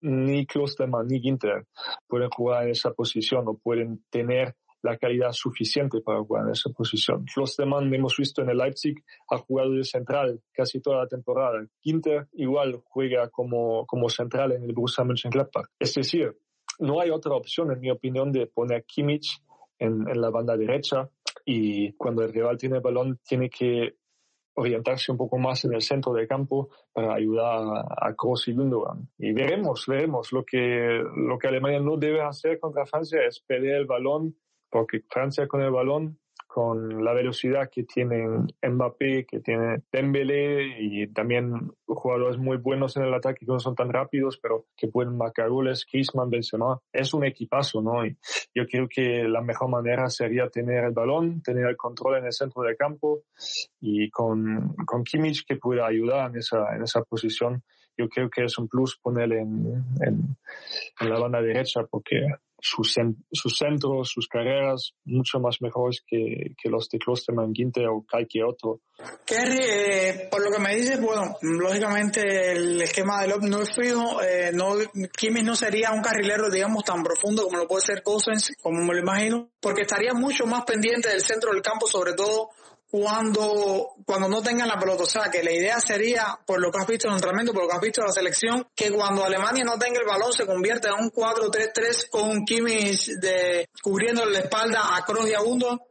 ni 0.00 0.46
Klosterman 0.46 1.06
ni 1.06 1.20
Ginter 1.20 1.66
pueden 2.06 2.30
jugar 2.30 2.64
en 2.64 2.70
esa 2.70 2.92
posición 2.92 3.44
o 3.46 3.58
pueden 3.58 4.04
tener 4.10 4.54
la 4.82 4.98
calidad 4.98 5.32
suficiente 5.32 6.02
para 6.02 6.22
jugar 6.22 6.44
en 6.44 6.52
esa 6.52 6.70
posición. 6.70 7.24
Klosterman 7.24 7.92
hemos 7.94 8.16
visto 8.18 8.42
en 8.42 8.50
el 8.50 8.58
Leipzig 8.58 9.02
ha 9.30 9.38
jugado 9.38 9.72
de 9.72 9.84
central 9.84 10.42
casi 10.52 10.80
toda 10.80 10.98
la 10.98 11.08
temporada. 11.08 11.66
Ginter 11.80 12.28
igual 12.34 12.82
juega 12.84 13.30
como, 13.30 13.86
como 13.86 14.10
central 14.10 14.52
en 14.52 14.64
el 14.64 14.74
Borussia 14.74 15.04
Mönchengladbach. 15.04 15.68
Es 15.78 15.94
decir, 15.94 16.36
no 16.80 17.00
hay 17.00 17.10
otra 17.10 17.34
opción, 17.34 17.72
en 17.72 17.80
mi 17.80 17.90
opinión, 17.90 18.30
de 18.30 18.46
poner 18.46 18.84
Kimmich 18.84 19.42
en, 19.78 20.06
en 20.06 20.20
la 20.20 20.28
banda 20.28 20.54
derecha 20.54 21.08
y 21.46 21.92
cuando 21.94 22.22
el 22.22 22.32
rival 22.32 22.58
tiene 22.58 22.76
el 22.76 22.82
balón 22.82 23.18
tiene 23.26 23.48
que 23.48 23.96
orientarse 24.54 25.12
un 25.12 25.18
poco 25.18 25.38
más 25.38 25.64
en 25.64 25.74
el 25.74 25.82
centro 25.82 26.12
del 26.12 26.28
campo 26.28 26.68
para 26.92 27.14
ayudar 27.14 27.84
a, 27.98 28.14
Kroos 28.14 28.46
y 28.48 28.52
Gundogan. 28.52 29.08
Y 29.18 29.32
veremos, 29.32 29.86
veremos. 29.86 30.32
Lo 30.32 30.44
que, 30.44 31.02
lo 31.16 31.38
que 31.38 31.48
Alemania 31.48 31.80
no 31.80 31.96
debe 31.96 32.22
hacer 32.22 32.58
contra 32.58 32.86
Francia 32.86 33.20
es 33.26 33.40
perder 33.40 33.76
el 33.76 33.86
balón, 33.86 34.36
porque 34.70 35.02
Francia 35.08 35.48
con 35.48 35.62
el 35.62 35.70
balón 35.70 36.18
con 36.54 37.04
la 37.04 37.12
velocidad 37.12 37.68
que 37.68 37.82
tienen 37.82 38.46
Mbappé, 38.62 39.26
que 39.26 39.40
tiene 39.40 39.82
Dembélé 39.90 40.78
y 40.78 41.08
también 41.08 41.72
jugadores 41.84 42.38
muy 42.38 42.58
buenos 42.58 42.96
en 42.96 43.02
el 43.02 43.12
ataque 43.12 43.44
que 43.44 43.50
no 43.52 43.58
son 43.58 43.74
tan 43.74 43.92
rápidos, 43.92 44.38
pero 44.40 44.66
que 44.76 44.86
pueden 44.86 45.16
marcar 45.16 45.50
goles, 45.50 45.84
Griezmann, 45.92 46.30
Benzema, 46.30 46.80
es 46.92 47.12
un 47.12 47.24
equipazo, 47.24 47.82
¿no? 47.82 48.06
Y 48.06 48.16
yo 48.54 48.66
creo 48.68 48.86
que 48.88 49.24
la 49.24 49.40
mejor 49.40 49.68
manera 49.68 50.08
sería 50.10 50.48
tener 50.48 50.84
el 50.84 50.92
balón, 50.92 51.42
tener 51.42 51.66
el 51.66 51.76
control 51.76 52.18
en 52.18 52.26
el 52.26 52.32
centro 52.32 52.62
del 52.62 52.76
campo 52.76 53.24
y 53.80 54.08
con, 54.10 54.76
con 54.86 55.02
Kimmich 55.02 55.44
que 55.44 55.56
pueda 55.56 55.88
ayudar 55.88 56.30
en 56.30 56.36
esa, 56.36 56.76
en 56.76 56.84
esa 56.84 57.02
posición. 57.02 57.64
Yo 57.96 58.08
creo 58.08 58.30
que 58.30 58.44
es 58.44 58.56
un 58.58 58.68
plus 58.68 58.96
ponerle 59.02 59.40
en, 59.40 59.84
en, 60.06 60.36
en 61.00 61.10
la 61.10 61.18
banda 61.18 61.42
derecha 61.42 61.82
porque 61.90 62.28
sus, 62.66 62.94
sus 63.30 63.58
centros, 63.58 64.10
sus 64.10 64.26
carreras 64.26 64.94
mucho 65.04 65.38
más 65.38 65.60
mejores 65.60 66.02
que, 66.06 66.54
que 66.56 66.70
los 66.70 66.88
de 66.88 66.98
Klosterman, 66.98 67.52
Ginter 67.52 67.86
o 67.88 68.06
cualquier 68.10 68.44
otro. 68.46 68.80
Kerry, 69.26 69.60
eh, 69.60 70.28
por 70.30 70.42
lo 70.42 70.50
que 70.50 70.62
me 70.62 70.74
dices, 70.74 70.98
bueno, 70.98 71.36
lógicamente 71.42 72.52
el 72.52 72.80
esquema 72.80 73.20
de 73.20 73.28
Lop 73.28 73.42
no 73.42 73.60
es 73.60 73.74
fijo, 73.74 74.22
eh, 74.22 74.50
no, 74.54 74.76
Kimmich 75.14 75.44
no 75.44 75.54
sería 75.54 75.92
un 75.92 76.00
carrilero, 76.00 76.48
digamos, 76.50 76.84
tan 76.84 77.02
profundo 77.02 77.44
como 77.44 77.58
lo 77.58 77.68
puede 77.68 77.84
ser 77.84 78.02
Cousins, 78.02 78.54
como 78.62 78.82
me 78.82 78.94
lo 78.94 79.00
imagino, 79.00 79.50
porque 79.60 79.82
estaría 79.82 80.14
mucho 80.14 80.46
más 80.46 80.64
pendiente 80.64 81.10
del 81.10 81.20
centro 81.20 81.52
del 81.52 81.60
campo, 81.60 81.86
sobre 81.86 82.14
todo 82.14 82.48
cuando, 82.94 83.88
cuando 84.06 84.28
no 84.28 84.40
tengan 84.40 84.68
la 84.68 84.78
pelota. 84.78 85.02
O 85.02 85.06
sea, 85.06 85.28
que 85.28 85.42
la 85.42 85.50
idea 85.50 85.80
sería, 85.80 86.26
por 86.46 86.60
lo 86.60 86.70
que 86.70 86.78
has 86.78 86.86
visto 86.86 87.08
en 87.08 87.14
el 87.14 87.16
entrenamiento, 87.16 87.52
por 87.52 87.62
lo 87.64 87.68
que 87.68 87.74
has 87.74 87.82
visto 87.82 88.00
en 88.00 88.06
la 88.06 88.12
selección, 88.12 88.66
que 88.72 88.92
cuando 88.92 89.24
Alemania 89.24 89.64
no 89.64 89.76
tenga 89.76 89.98
el 89.98 90.06
balón 90.06 90.32
se 90.32 90.46
convierta 90.46 90.90
en 90.90 91.06
un 91.06 91.10
4-3-3 91.10 92.08
con 92.08 92.44
Kimmich 92.44 93.08
de, 93.20 93.66
cubriendo 93.82 94.24
la 94.24 94.38
espalda 94.38 94.96
a 94.96 95.02
Kroos 95.04 95.28
y 95.28 95.34
a 95.34 95.40
Gundo. 95.40 95.88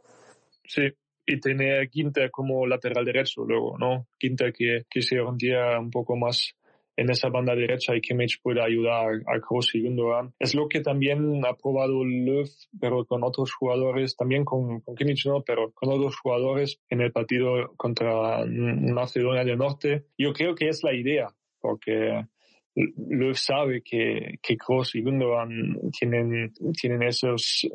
Sí, 0.66 0.84
y 1.26 1.42
tener 1.42 1.90
Quinter 1.90 2.32
como 2.32 2.66
lateral 2.66 3.04
derecho 3.04 3.42
luego, 3.46 3.78
¿no? 3.78 4.08
Quinter 4.18 4.54
que, 4.54 4.86
que 4.90 5.02
se 5.02 5.18
día 5.36 5.78
un 5.78 5.92
poco 5.92 6.16
más 6.16 6.54
en 6.96 7.10
esa 7.10 7.30
banda 7.30 7.56
derecha 7.56 7.96
y 7.96 8.02
Kimmich 8.02 8.42
puede 8.42 8.62
ayudar 8.62 9.22
a 9.28 9.40
Kroos 9.40 9.74
y 9.76 9.82
Gundogan. 9.82 10.34
Es 10.40 10.54
lo 10.56 10.68
que 10.68 10.82
también 10.82 11.44
ha 11.46 11.56
probado 11.56 12.04
Löw, 12.04 12.46
pero 12.80 13.06
con 13.06 13.24
otros 13.24 13.54
jugadores, 13.54 14.16
también 14.16 14.46
con, 14.46 14.82
con 14.82 14.96
Kimmich 14.96 15.26
no, 15.26 15.44
pero 15.44 15.72
con 15.74 15.90
otros 15.90 16.18
jugadores 16.18 16.80
en 16.90 17.02
el 17.02 17.12
partido 17.12 17.74
contra 17.78 18.46
Macedonia 18.46 19.44
del 19.44 19.58
Norte. 19.58 20.06
Yo 20.18 20.34
creo 20.34 20.56
que 20.56 20.70
es 20.70 20.84
la 20.84 20.94
idea, 20.94 21.30
porque 21.60 22.26
Löw 22.76 23.36
sabe 23.36 23.82
que, 23.84 24.40
que 24.42 24.58
Kroos 24.58 24.96
y 24.96 25.02
Gundogan 25.02 25.78
tienen, 25.98 26.54
tienen 26.80 27.04
esos, 27.04 27.68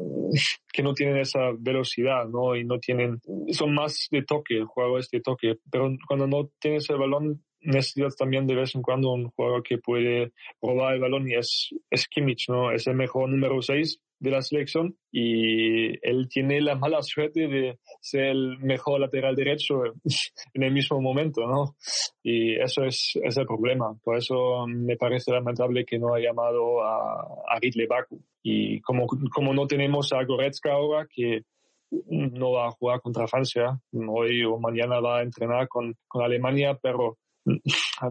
que 0.73 0.83
no 0.83 0.93
tienen 0.93 1.19
esa 1.19 1.53
velocidad, 1.59 2.27
¿no? 2.29 2.57
Y 2.57 2.65
no 2.65 2.79
tienen, 2.79 3.21
son 3.51 3.75
más 3.75 4.09
de 4.11 4.23
toque, 4.23 4.63
jugadores 4.65 5.09
de 5.11 5.21
toque, 5.21 5.57
pero 5.71 5.91
cuando 6.07 6.27
no 6.27 6.51
tienes 6.61 6.91
el 6.91 6.99
balón 6.99 7.45
necesitas 7.61 8.17
también 8.17 8.47
de 8.47 8.55
vez 8.55 8.75
en 8.75 8.83
cuando 8.83 9.13
un 9.13 9.31
jugador 9.31 9.63
que 9.63 9.79
puede 9.79 10.33
robar 10.61 10.95
el 10.95 11.01
balón 11.01 11.29
y 11.29 11.35
es, 11.35 11.71
es 11.91 12.07
Kimmich, 12.09 12.49
¿no? 12.49 12.73
Es 12.73 12.87
el 12.87 12.95
mejor 12.95 13.29
número 13.29 13.61
6 13.61 14.01
de 14.21 14.31
la 14.31 14.43
selección 14.43 14.97
y 15.13 15.91
él 16.07 16.29
tiene 16.29 16.61
la 16.61 16.75
mala 16.75 17.03
suerte 17.03 17.47
de 17.47 17.79
ser 18.01 18.25
el 18.25 18.59
mejor 18.59 19.01
lateral 19.01 19.37
derecho 19.37 19.83
en 20.55 20.63
el 20.63 20.73
mismo 20.73 21.01
momento, 21.01 21.47
¿no? 21.47 21.77
Y 22.23 22.57
eso 22.61 22.85
es, 22.85 23.13
es 23.23 23.37
el 23.37 23.47
problema. 23.47 23.95
Por 24.03 24.17
eso 24.17 24.67
me 24.67 24.97
parece 24.97 25.33
lamentable 25.33 25.85
que 25.85 25.99
no 25.99 26.15
haya 26.15 26.29
llamado 26.29 26.83
a, 26.83 27.23
a 27.49 27.59
Ridley 27.61 27.87
Baku. 27.87 28.21
Y 28.43 28.81
como, 28.81 29.07
como 29.07 29.53
no 29.55 29.67
tenemos 29.67 30.13
a 30.13 30.25
Goretzka 30.25 30.73
ahora, 30.73 31.07
que 31.11 31.43
no 31.91 32.53
va 32.53 32.69
a 32.69 32.73
jugar 32.73 33.01
contra 33.01 33.27
Francia, 33.27 33.81
hoy 33.93 34.45
o 34.45 34.59
mañana 34.59 35.01
va 35.01 35.19
a 35.19 35.23
entrenar 35.23 35.69
con, 35.69 35.95
con 36.07 36.23
Alemania, 36.23 36.79
pero 36.81 37.19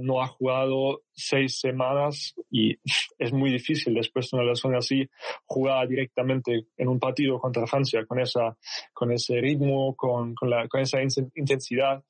no 0.02 0.22
ha 0.22 0.28
jugado 0.28 1.02
seis 1.14 1.60
semanas 1.60 2.36
y 2.50 2.76
es 3.18 3.34
muy 3.34 3.52
difícil 3.52 3.94
después 3.94 4.30
de 4.30 4.38
una 4.38 4.50
lesión 4.50 4.76
así 4.76 5.08
jugar 5.46 5.88
directamente 5.88 6.68
en 6.78 6.88
un 6.88 7.00
partido 7.00 7.40
contra 7.40 7.68
Francia 7.68 8.06
con 8.06 8.20
esa 8.20 8.58
con 8.94 9.12
ese 9.12 9.40
ritmo 9.40 9.96
con, 9.96 10.36
con, 10.36 10.50
la, 10.50 10.68
con 10.68 10.82
esa 10.82 11.00
intensidad 11.02 12.04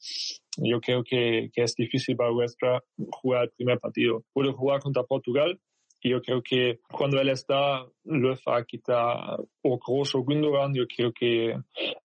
yo 0.57 0.79
creo 0.81 1.03
que, 1.03 1.49
que 1.53 1.63
es 1.63 1.75
difícil 1.75 2.15
para 2.15 2.31
Westra 2.31 2.83
jugar 3.11 3.43
el 3.43 3.51
primer 3.51 3.79
partido 3.79 4.23
puede 4.33 4.51
jugar 4.51 4.81
contra 4.81 5.03
Portugal 5.03 5.59
y 6.01 6.11
yo 6.11 6.21
creo 6.21 6.41
que 6.43 6.79
cuando 6.91 7.19
él 7.19 7.29
está, 7.29 7.85
lo 8.03 8.35
va 8.47 8.57
a 8.57 8.65
quitar 8.65 9.39
o 9.63 9.79
Gross 9.79 10.15
o 10.15 10.19
Gundogan. 10.19 10.73
Yo 10.73 10.85
creo 10.87 11.11
que 11.11 11.55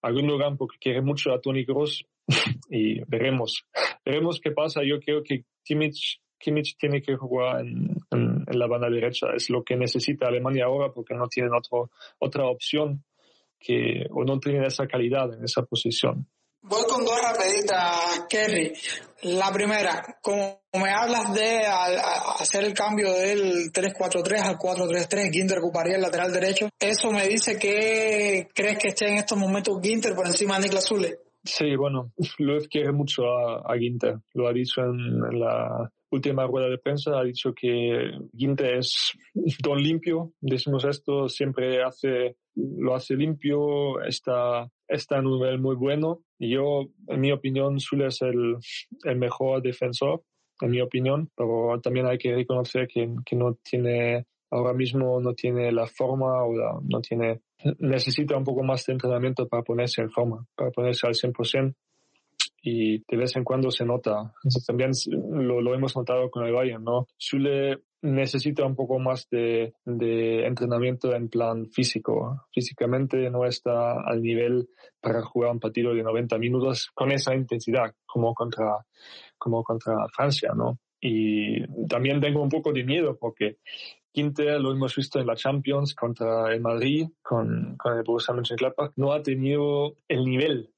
a 0.00 0.10
Gundogan 0.10 0.56
porque 0.56 0.78
quiere 0.80 1.02
mucho 1.02 1.32
a 1.32 1.40
Tony 1.40 1.64
Gross 1.64 2.04
y 2.70 3.00
veremos, 3.08 3.64
veremos 4.04 4.40
qué 4.42 4.50
pasa. 4.50 4.82
Yo 4.84 5.00
creo 5.00 5.22
que 5.22 5.44
Kimmich, 5.64 6.20
Kimmich 6.38 6.76
tiene 6.78 7.02
que 7.02 7.16
jugar 7.16 7.60
en, 7.60 8.02
la 8.48 8.66
banda 8.66 8.90
derecha, 8.90 9.28
es 9.34 9.48
lo 9.48 9.64
que 9.64 9.76
necesita 9.76 10.26
Alemania 10.26 10.66
ahora 10.66 10.92
porque 10.92 11.14
no 11.14 11.26
tienen 11.26 11.54
otro, 11.54 11.90
otra 12.18 12.46
opción 12.46 13.02
que, 13.58 14.04
o 14.10 14.24
no 14.24 14.38
tienen 14.38 14.64
esa 14.64 14.86
calidad 14.86 15.32
en 15.32 15.42
esa 15.44 15.62
posición. 15.62 16.28
Voy 16.64 16.84
con 16.88 17.04
dos 17.04 17.18
rapiditas, 17.20 18.26
Kerry. 18.28 18.72
La 19.22 19.50
primera, 19.52 20.18
como 20.22 20.60
me 20.74 20.90
hablas 20.90 21.34
de 21.34 21.60
hacer 22.38 22.64
el 22.64 22.72
cambio 22.72 23.12
del 23.12 23.72
3-4-3 23.72 24.42
al 24.42 24.58
4-3-3, 24.58 25.32
Ginter 25.32 25.58
ocuparía 25.58 25.96
el 25.96 26.02
lateral 26.02 26.32
derecho, 26.32 26.68
eso 26.78 27.10
me 27.10 27.26
dice 27.26 27.58
que 27.58 28.48
crees 28.54 28.78
que 28.78 28.88
esté 28.88 29.08
en 29.08 29.16
estos 29.16 29.38
momentos 29.38 29.80
Ginter 29.82 30.14
por 30.14 30.26
encima 30.26 30.56
de 30.56 30.62
Niklas 30.62 30.86
Zule. 30.86 31.18
Sí, 31.44 31.74
bueno, 31.74 32.12
Löw 32.38 32.60
quiere 32.70 32.92
mucho 32.92 33.24
a, 33.26 33.76
Ginter, 33.76 34.18
lo 34.34 34.46
ha 34.46 34.52
dicho 34.52 34.82
en, 34.82 35.40
la 35.40 35.90
última 36.10 36.46
rueda 36.46 36.68
de 36.68 36.78
prensa, 36.78 37.18
ha 37.18 37.24
dicho 37.24 37.52
que 37.54 38.12
Ginter 38.36 38.76
es 38.76 39.12
don 39.62 39.82
limpio, 39.82 40.32
decimos 40.40 40.84
esto, 40.84 41.28
siempre 41.28 41.82
hace, 41.82 42.36
lo 42.54 42.94
hace 42.94 43.16
limpio, 43.16 44.00
está, 44.02 44.68
está 44.86 45.18
en 45.18 45.26
un 45.26 45.38
nivel 45.38 45.58
muy 45.58 45.74
bueno. 45.74 46.22
Y 46.38 46.50
yo, 46.50 46.88
en 47.08 47.20
mi 47.20 47.32
opinión, 47.32 47.80
Zule 47.80 48.06
es 48.06 48.22
el, 48.22 48.56
el 49.04 49.16
mejor 49.16 49.62
defensor, 49.62 50.22
en 50.60 50.70
mi 50.70 50.80
opinión, 50.80 51.30
pero 51.36 51.80
también 51.82 52.06
hay 52.06 52.18
que 52.18 52.34
reconocer 52.34 52.86
que, 52.86 53.08
que 53.24 53.36
no 53.36 53.58
tiene, 53.68 54.26
ahora 54.52 54.74
mismo 54.74 55.20
no 55.20 55.32
tiene 55.34 55.72
la 55.72 55.86
forma 55.86 56.44
o 56.44 56.80
no 56.82 57.00
tiene 57.00 57.40
necesita 57.78 58.36
un 58.36 58.44
poco 58.44 58.62
más 58.62 58.84
de 58.86 58.92
entrenamiento 58.92 59.48
para 59.48 59.62
ponerse 59.62 60.02
en 60.02 60.10
forma, 60.10 60.46
para 60.54 60.70
ponerse 60.70 61.06
al 61.06 61.14
100% 61.14 61.74
y 62.62 62.98
de 62.98 63.16
vez 63.16 63.34
en 63.36 63.44
cuando 63.44 63.70
se 63.70 63.84
nota. 63.84 64.32
También 64.66 64.92
lo, 65.10 65.60
lo 65.60 65.74
hemos 65.74 65.96
notado 65.96 66.30
con 66.30 66.46
el 66.46 66.52
Bayern, 66.52 66.84
¿no? 66.84 67.06
Suele 67.16 67.80
necesita 68.02 68.64
un 68.64 68.74
poco 68.74 68.98
más 68.98 69.28
de, 69.30 69.74
de, 69.84 70.46
entrenamiento 70.46 71.14
en 71.14 71.28
plan 71.28 71.66
físico. 71.70 72.46
Físicamente 72.52 73.30
no 73.30 73.44
está 73.44 74.00
al 74.04 74.22
nivel 74.22 74.68
para 75.00 75.22
jugar 75.22 75.52
un 75.52 75.60
partido 75.60 75.94
de 75.94 76.02
90 76.02 76.38
minutos 76.38 76.90
con 76.94 77.10
esa 77.12 77.34
intensidad 77.34 77.94
como 78.06 78.34
contra, 78.34 78.84
como 79.38 79.62
contra 79.62 80.06
Francia, 80.14 80.52
¿no? 80.54 80.78
Y 81.04 81.66
también 81.88 82.20
tengo 82.20 82.40
un 82.40 82.48
poco 82.48 82.72
de 82.72 82.84
miedo 82.84 83.18
porque 83.18 83.58
Quinte 84.12 84.58
lo 84.60 84.70
hemos 84.70 84.94
visto 84.94 85.18
en 85.18 85.26
la 85.26 85.34
Champions 85.34 85.94
contra 85.94 86.54
el 86.54 86.60
Madrid, 86.60 87.08
con, 87.22 87.76
con 87.76 87.98
el 87.98 88.04
Borussia 88.04 88.32
Mönchengladbach, 88.32 88.92
no 88.96 89.12
ha 89.12 89.22
tenido 89.22 89.96
el 90.06 90.24
nivel 90.24 90.70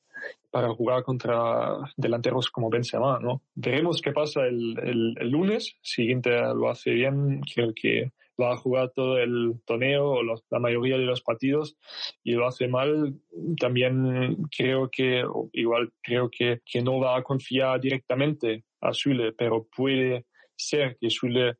para 0.50 0.68
jugar 0.70 1.02
contra 1.02 1.78
delanteros 1.96 2.50
como 2.50 2.70
Benzema, 2.70 3.18
¿no? 3.20 3.42
Veremos 3.54 4.00
qué 4.00 4.12
pasa 4.12 4.46
el, 4.46 5.14
el, 5.18 5.28
lunes. 5.28 5.76
Si 5.82 6.06
Quinte 6.06 6.30
lo 6.30 6.70
hace 6.70 6.92
bien, 6.92 7.40
creo 7.40 7.72
que 7.74 8.12
va 8.40 8.52
a 8.52 8.56
jugar 8.56 8.90
todo 8.94 9.18
el 9.18 9.60
torneo 9.64 10.10
o 10.10 10.22
la 10.22 10.58
mayoría 10.58 10.96
de 10.96 11.04
los 11.04 11.22
partidos 11.22 11.76
y 12.22 12.32
lo 12.32 12.46
hace 12.46 12.68
mal, 12.68 13.14
también 13.58 14.36
creo 14.56 14.90
que, 14.90 15.24
igual 15.52 15.92
creo 16.02 16.30
que, 16.30 16.60
que 16.64 16.82
no 16.82 16.98
va 16.98 17.16
a 17.16 17.22
confiar 17.22 17.80
directamente 17.80 18.64
a 18.84 18.92
Zule, 18.92 19.32
pero 19.32 19.66
puede 19.74 20.26
ser 20.56 20.96
que 21.00 21.08
Zule 21.10 21.56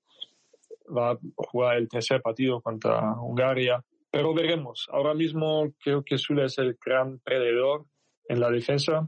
va 0.86 1.12
a 1.12 1.18
jugar 1.36 1.76
el 1.78 1.88
tercer 1.88 2.20
partido 2.20 2.60
contra 2.60 3.14
Hungría. 3.20 3.84
Pero 4.10 4.34
veremos. 4.34 4.86
Ahora 4.92 5.14
mismo 5.14 5.72
creo 5.82 6.04
que 6.04 6.18
Zule 6.18 6.44
es 6.44 6.58
el 6.58 6.78
gran 6.84 7.18
perdedor 7.18 7.86
en 8.28 8.40
la 8.40 8.50
defensa. 8.50 9.06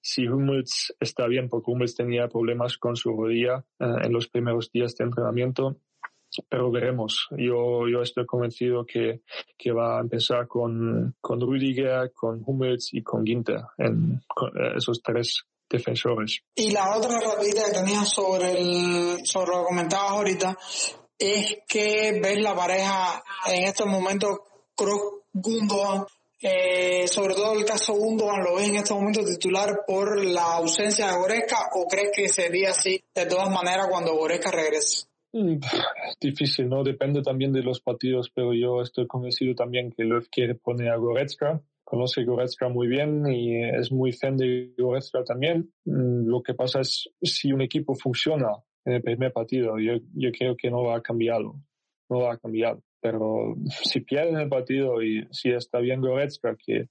Si 0.00 0.26
Hummels 0.26 0.94
está 0.98 1.26
bien, 1.26 1.48
porque 1.48 1.70
Hummels 1.70 1.94
tenía 1.94 2.28
problemas 2.28 2.76
con 2.78 2.96
su 2.96 3.10
rodilla 3.10 3.64
eh, 3.78 3.86
en 4.04 4.12
los 4.12 4.28
primeros 4.28 4.70
días 4.72 4.96
de 4.96 5.04
entrenamiento, 5.04 5.76
pero 6.48 6.70
veremos. 6.70 7.28
Yo, 7.36 7.88
yo 7.88 8.02
estoy 8.02 8.26
convencido 8.26 8.84
que, 8.84 9.22
que 9.56 9.72
va 9.72 9.98
a 9.98 10.00
empezar 10.00 10.46
con, 10.48 11.14
con 11.20 11.40
Rüdiger, 11.40 12.12
con 12.12 12.42
Hummels 12.44 12.92
y 12.92 13.02
con 13.02 13.24
Ginter, 13.24 13.60
en 13.78 14.14
eh, 14.14 14.72
esos 14.76 15.02
tres 15.02 15.46
defensores. 15.70 16.42
Y 16.54 16.72
la 16.72 16.96
otra 16.96 17.18
rápida 17.18 17.66
que 17.66 17.72
tenía 17.72 18.04
sobre, 18.04 18.60
el, 18.60 19.18
sobre 19.24 19.52
lo 19.52 19.60
que 19.60 19.68
comentabas 19.68 20.10
ahorita 20.10 20.58
es 21.18 21.58
que 21.68 22.18
ves 22.20 22.42
la 22.42 22.54
pareja 22.54 23.22
en 23.46 23.64
estos 23.64 23.86
momentos 23.86 24.40
Kroos 24.74 25.20
Gundogan 25.32 26.04
eh, 26.42 27.06
sobre 27.06 27.34
todo 27.34 27.52
el 27.52 27.66
caso 27.66 27.92
Gundogan 27.92 28.42
lo 28.42 28.56
ves 28.56 28.68
en 28.68 28.76
estos 28.76 28.96
momentos 28.96 29.26
titular 29.26 29.80
por 29.86 30.24
la 30.24 30.54
ausencia 30.54 31.08
de 31.08 31.18
Goretzka 31.18 31.68
o 31.74 31.86
crees 31.86 32.10
que 32.16 32.28
sería 32.28 32.70
así 32.70 32.98
de 33.14 33.26
todas 33.26 33.50
maneras 33.50 33.88
cuando 33.90 34.14
Goretzka 34.14 34.50
regrese? 34.50 35.06
Mm, 35.32 35.60
difícil, 36.18 36.68
¿no? 36.68 36.82
Depende 36.82 37.22
también 37.22 37.52
de 37.52 37.62
los 37.62 37.80
partidos, 37.80 38.30
pero 38.34 38.54
yo 38.54 38.80
estoy 38.80 39.06
convencido 39.06 39.54
también 39.54 39.92
que 39.92 40.04
Löw 40.04 40.22
quiere 40.30 40.54
poner 40.54 40.88
a 40.88 40.96
Goretzka 40.96 41.60
conoce 41.90 42.24
Goretzka 42.24 42.68
muy 42.68 42.86
bien 42.86 43.26
y 43.26 43.64
es 43.64 43.90
muy 43.90 44.12
fan 44.12 44.36
de 44.36 44.72
Goretzka 44.78 45.24
también. 45.24 45.72
Mm, 45.84 46.28
lo 46.28 46.40
que 46.40 46.54
pasa 46.54 46.80
es 46.80 47.10
si 47.20 47.52
un 47.52 47.62
equipo 47.62 47.96
funciona 47.96 48.52
en 48.84 48.94
el 48.94 49.02
primer 49.02 49.32
partido, 49.32 49.76
yo, 49.78 49.94
yo 50.14 50.30
creo 50.30 50.56
que 50.56 50.70
no 50.70 50.84
va 50.84 50.96
a 50.96 51.02
cambiarlo, 51.02 51.56
no 52.08 52.20
va 52.20 52.34
a 52.34 52.38
cambiar. 52.38 52.78
Pero 53.02 53.56
si 53.82 54.02
pierden 54.02 54.36
el 54.36 54.48
partido 54.48 55.02
y 55.02 55.26
si 55.32 55.50
está 55.50 55.80
bien 55.80 56.00
Goretzka, 56.00 56.54
que, 56.54 56.90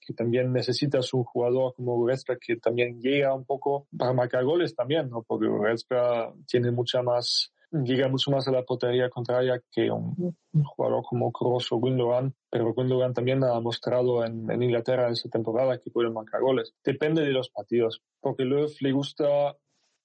que 0.00 0.14
también 0.14 0.50
necesitas 0.50 1.12
un 1.12 1.24
jugador 1.24 1.74
como 1.74 1.98
Goretzka 1.98 2.38
que 2.40 2.56
también 2.56 3.02
llega 3.02 3.34
un 3.34 3.44
poco 3.44 3.86
para 3.96 4.14
marcar 4.14 4.44
goles 4.44 4.74
también, 4.74 5.10
¿no? 5.10 5.24
Porque 5.24 5.46
Goretzka 5.46 6.32
tiene 6.46 6.70
mucha 6.70 7.02
más 7.02 7.52
llega 7.70 8.08
mucho 8.08 8.30
más 8.30 8.46
a 8.48 8.52
la 8.52 8.62
portería 8.62 9.10
contraria 9.10 9.62
que 9.70 9.90
un, 9.90 10.36
jugador 10.64 11.02
como 11.08 11.32
Kroos 11.32 11.70
o 11.72 11.76
Gundogan, 11.76 12.34
pero 12.50 12.72
Gundogan 12.72 13.14
también 13.14 13.44
ha 13.44 13.60
mostrado 13.60 14.24
en, 14.24 14.50
en 14.50 14.62
Inglaterra 14.62 15.10
esa 15.10 15.28
temporada 15.28 15.78
que 15.78 15.90
puede 15.90 16.10
marcar 16.10 16.40
goles. 16.40 16.74
Depende 16.84 17.22
de 17.22 17.32
los 17.32 17.50
partidos, 17.50 18.02
porque 18.20 18.44
Löw 18.44 18.68
le 18.80 18.92
gusta 18.92 19.56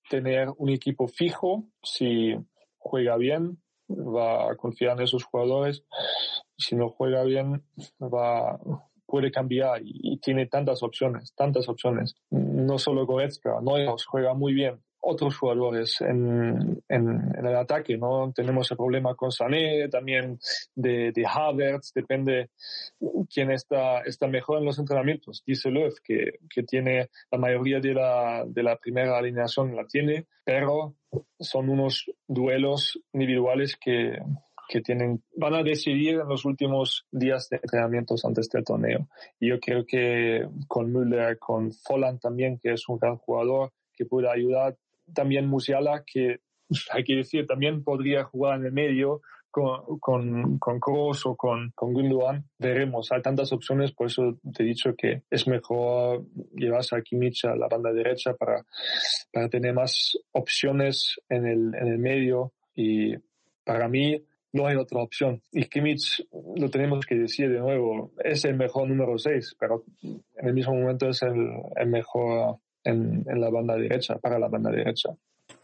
tener 0.09 0.49
un 0.57 0.69
equipo 0.69 1.07
fijo, 1.07 1.65
si 1.81 2.35
juega 2.77 3.17
bien, 3.17 3.61
va 3.89 4.51
a 4.51 4.55
confiar 4.55 4.97
en 4.97 5.03
esos 5.03 5.23
jugadores, 5.23 5.83
si 6.57 6.75
no 6.75 6.89
juega 6.89 7.23
bien, 7.23 7.63
va 7.99 8.59
puede 9.13 9.31
cambiar 9.31 9.79
y, 9.83 10.17
tiene 10.17 10.47
tantas 10.47 10.81
opciones, 10.81 11.35
tantas 11.35 11.69
opciones. 11.69 12.15
No 12.31 12.79
solo 12.79 13.05
Goretzka, 13.05 13.61
no 13.61 13.73
juega 14.07 14.33
muy 14.33 14.55
bien, 14.55 14.81
otros 15.05 15.37
jugadores 15.37 15.99
en, 15.99 16.81
en, 16.87 17.35
el 17.37 17.55
ataque, 17.55 17.97
¿no? 17.97 18.31
Tenemos 18.33 18.71
el 18.71 18.77
problema 18.77 19.15
con 19.15 19.31
Sané, 19.31 19.89
también 19.89 20.39
de, 20.75 21.11
de 21.11 21.25
Havertz, 21.27 21.91
depende 21.93 22.51
quién 23.31 23.51
está, 23.51 23.99
está 24.01 24.27
mejor 24.27 24.59
en 24.59 24.65
los 24.65 24.79
entrenamientos. 24.79 25.43
Dice 25.45 25.69
Löw 25.69 25.89
que, 26.03 26.39
que 26.49 26.63
tiene 26.63 27.09
la 27.29 27.37
mayoría 27.37 27.81
de 27.81 27.93
la, 27.93 28.45
de 28.47 28.63
la 28.63 28.77
primera 28.77 29.17
alineación 29.17 29.75
la 29.75 29.85
tiene, 29.85 30.27
pero 30.45 30.95
son 31.37 31.69
unos 31.69 32.09
duelos 32.25 32.97
individuales 33.11 33.75
que, 33.75 34.17
que 34.69 34.79
tienen, 34.79 35.21
van 35.35 35.55
a 35.55 35.63
decidir 35.63 36.21
en 36.21 36.29
los 36.29 36.45
últimos 36.45 37.05
días 37.11 37.49
de 37.49 37.57
entrenamientos 37.57 38.23
antes 38.23 38.49
del 38.49 38.63
torneo. 38.63 39.09
Y 39.37 39.49
yo 39.49 39.59
creo 39.59 39.85
que 39.85 40.47
con 40.69 40.93
Müller, 40.93 41.37
con 41.39 41.73
Folland 41.73 42.21
también, 42.21 42.57
que 42.57 42.71
es 42.71 42.87
un 42.87 42.97
gran 42.99 43.17
jugador, 43.17 43.73
que 43.95 44.05
puede 44.05 44.29
ayudar, 44.29 44.77
también 45.13 45.47
Musiala, 45.47 46.03
que 46.05 46.39
hay 46.91 47.03
que 47.03 47.15
decir, 47.15 47.47
también 47.47 47.83
podría 47.83 48.23
jugar 48.23 48.59
en 48.59 48.65
el 48.65 48.71
medio 48.71 49.21
con, 49.53 49.99
con, 49.99 50.57
con 50.57 50.79
Kroos 50.79 51.25
o 51.27 51.35
con, 51.35 51.71
con 51.75 51.93
Gundogan. 51.93 52.43
Veremos, 52.57 53.11
hay 53.11 53.21
tantas 53.21 53.53
opciones, 53.53 53.91
por 53.91 54.07
eso 54.07 54.39
te 54.51 54.63
he 54.63 54.65
dicho 54.65 54.95
que 54.97 55.21
es 55.29 55.47
mejor 55.47 56.25
llevarse 56.55 56.95
a 56.95 57.01
Kimmich 57.01 57.45
a 57.45 57.55
la 57.55 57.67
banda 57.67 57.93
derecha 57.93 58.33
para, 58.33 58.65
para 59.31 59.49
tener 59.49 59.75
más 59.75 60.17
opciones 60.31 61.19
en 61.29 61.45
el, 61.45 61.75
en 61.75 61.87
el 61.87 61.99
medio 61.99 62.51
y 62.75 63.13
para 63.63 63.87
mí 63.87 64.25
no 64.53 64.65
hay 64.65 64.75
otra 64.75 65.01
opción. 65.01 65.41
Y 65.51 65.65
Kimmich, 65.65 66.25
lo 66.55 66.69
tenemos 66.69 67.05
que 67.05 67.15
decir 67.15 67.51
de 67.51 67.59
nuevo, 67.59 68.11
es 68.23 68.45
el 68.45 68.55
mejor 68.55 68.87
número 68.87 69.19
6, 69.19 69.55
pero 69.59 69.83
en 70.01 70.47
el 70.47 70.53
mismo 70.55 70.73
momento 70.73 71.09
es 71.09 71.21
el, 71.21 71.47
el 71.75 71.87
mejor 71.89 72.57
en, 72.83 73.23
la 73.25 73.49
banda 73.49 73.75
derecha, 73.75 74.15
para 74.15 74.39
la 74.39 74.47
banda 74.47 74.69
derecha. 74.71 75.09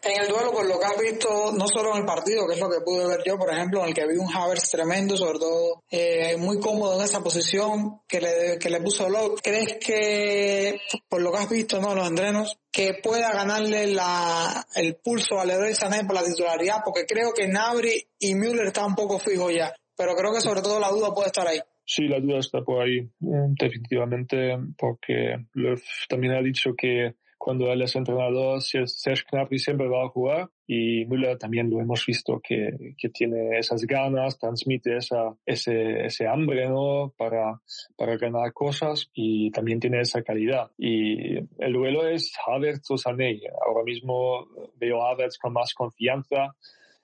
En 0.01 0.21
el 0.21 0.27
duelo, 0.27 0.51
por 0.51 0.65
lo 0.65 0.79
que 0.79 0.85
has 0.85 0.97
visto, 0.97 1.51
no 1.53 1.67
solo 1.67 1.91
en 1.91 2.01
el 2.01 2.05
partido, 2.05 2.47
que 2.47 2.53
es 2.53 2.59
lo 2.59 2.69
que 2.69 2.81
pude 2.81 3.07
ver 3.07 3.21
yo, 3.25 3.37
por 3.37 3.51
ejemplo, 3.51 3.81
en 3.81 3.89
el 3.89 3.93
que 3.93 4.07
vi 4.07 4.17
un 4.17 4.33
Havertz 4.33 4.69
tremendo, 4.71 5.17
sobre 5.17 5.39
todo 5.39 5.83
eh, 5.89 6.37
muy 6.37 6.59
cómodo 6.59 6.97
en 6.97 7.05
esa 7.05 7.21
posición 7.21 8.01
que 8.07 8.21
le, 8.21 8.59
que 8.59 8.69
le 8.69 8.81
puso 8.81 9.09
Locke. 9.09 9.41
¿Crees 9.41 9.77
que, 9.77 10.79
por 11.07 11.21
lo 11.21 11.31
que 11.31 11.37
has 11.37 11.49
visto, 11.49 11.79
no, 11.81 11.95
los 11.95 12.07
entrenos, 12.07 12.57
que 12.71 12.99
pueda 13.01 13.33
ganarle 13.33 13.87
la, 13.87 14.65
el 14.75 14.95
pulso 14.97 15.39
a 15.39 15.45
Leroy 15.45 15.75
Sané 15.75 16.05
por 16.05 16.15
la 16.15 16.23
titularidad? 16.23 16.81
Porque 16.83 17.05
creo 17.05 17.33
que 17.33 17.47
Nabri 17.47 18.05
y 18.19 18.35
Müller 18.35 18.67
están 18.67 18.85
un 18.85 18.95
poco 18.95 19.19
fijos 19.19 19.53
ya, 19.53 19.73
pero 19.95 20.15
creo 20.15 20.31
que 20.33 20.41
sobre 20.41 20.61
todo 20.61 20.79
la 20.79 20.89
duda 20.89 21.13
puede 21.13 21.27
estar 21.27 21.47
ahí. 21.47 21.59
Sí, 21.91 22.07
la 22.07 22.19
duda 22.19 22.37
está 22.37 22.61
por 22.61 22.83
ahí, 22.83 23.01
mm, 23.19 23.55
definitivamente, 23.59 24.59
porque 24.77 25.47
Löw 25.55 25.75
también 26.07 26.33
ha 26.33 26.41
dicho 26.43 26.75
que 26.75 27.15
cuando 27.35 27.71
él 27.71 27.81
es 27.81 27.95
entrenador, 27.95 28.61
Serge 28.61 29.23
Gnabry 29.31 29.57
siempre 29.57 29.87
va 29.87 30.03
a 30.03 30.09
jugar 30.09 30.49
y 30.67 31.05
Müller 31.05 31.39
también 31.39 31.67
lo 31.67 31.79
hemos 31.79 32.05
visto 32.05 32.39
que, 32.43 32.93
que 32.95 33.09
tiene 33.09 33.57
esas 33.57 33.87
ganas, 33.87 34.37
transmite 34.37 34.97
esa, 34.97 35.35
ese, 35.47 36.05
ese 36.05 36.27
hambre, 36.27 36.69
¿no? 36.69 37.11
Para, 37.17 37.59
para 37.97 38.17
ganar 38.17 38.53
cosas 38.53 39.09
y 39.11 39.49
también 39.49 39.79
tiene 39.79 40.01
esa 40.01 40.21
calidad. 40.21 40.69
Y 40.77 41.37
el 41.37 41.73
duelo 41.73 42.07
es 42.07 42.33
Havertz 42.45 42.91
o 42.91 42.97
Sané. 42.99 43.41
Ahora 43.65 43.83
mismo 43.83 44.45
veo 44.75 45.01
a 45.01 45.09
Havertz 45.09 45.39
con 45.39 45.53
más 45.53 45.73
confianza 45.73 46.55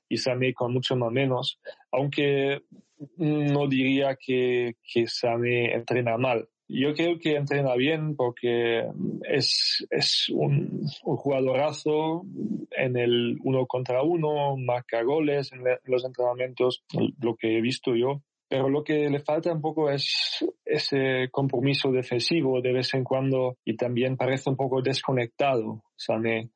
y 0.09 0.17
Sané 0.17 0.53
con 0.53 0.73
mucho 0.73 0.95
más 0.95 1.11
menos, 1.11 1.59
aunque 1.91 2.61
no 3.17 3.67
diría 3.67 4.15
que, 4.15 4.75
que 4.81 5.07
Sané 5.07 5.73
entrena 5.73 6.17
mal 6.17 6.47
yo 6.67 6.93
creo 6.95 7.19
que 7.19 7.35
entrena 7.35 7.75
bien 7.75 8.15
porque 8.15 8.87
es, 9.23 9.85
es 9.91 10.29
un, 10.29 10.81
un 11.03 11.15
jugadorazo 11.17 12.23
en 12.71 12.97
el 12.97 13.37
uno 13.43 13.67
contra 13.67 14.01
uno, 14.01 14.57
marca 14.57 15.03
goles 15.03 15.51
en, 15.53 15.61
los 15.83 16.03
entrenamientos, 16.05 16.83
lo 17.21 17.35
que 17.35 17.57
he 17.57 17.61
visto 17.61 17.95
yo. 17.95 18.21
Pero 18.47 18.69
lo 18.69 18.83
que 18.83 19.09
le 19.09 19.19
falta 19.19 19.51
un 19.51 19.61
poco 19.61 19.89
es 19.89 20.45
ese 20.65 21.29
compromiso 21.31 21.91
defensivo 21.91 22.61
de 22.61 22.73
vez 22.73 22.93
en 22.93 23.03
cuando 23.03 23.57
y 23.65 23.75
también 23.75 24.17
parece 24.17 24.49
un 24.49 24.55
poco 24.55 24.81
desconectado, 24.81 25.83
Sané 25.95 26.49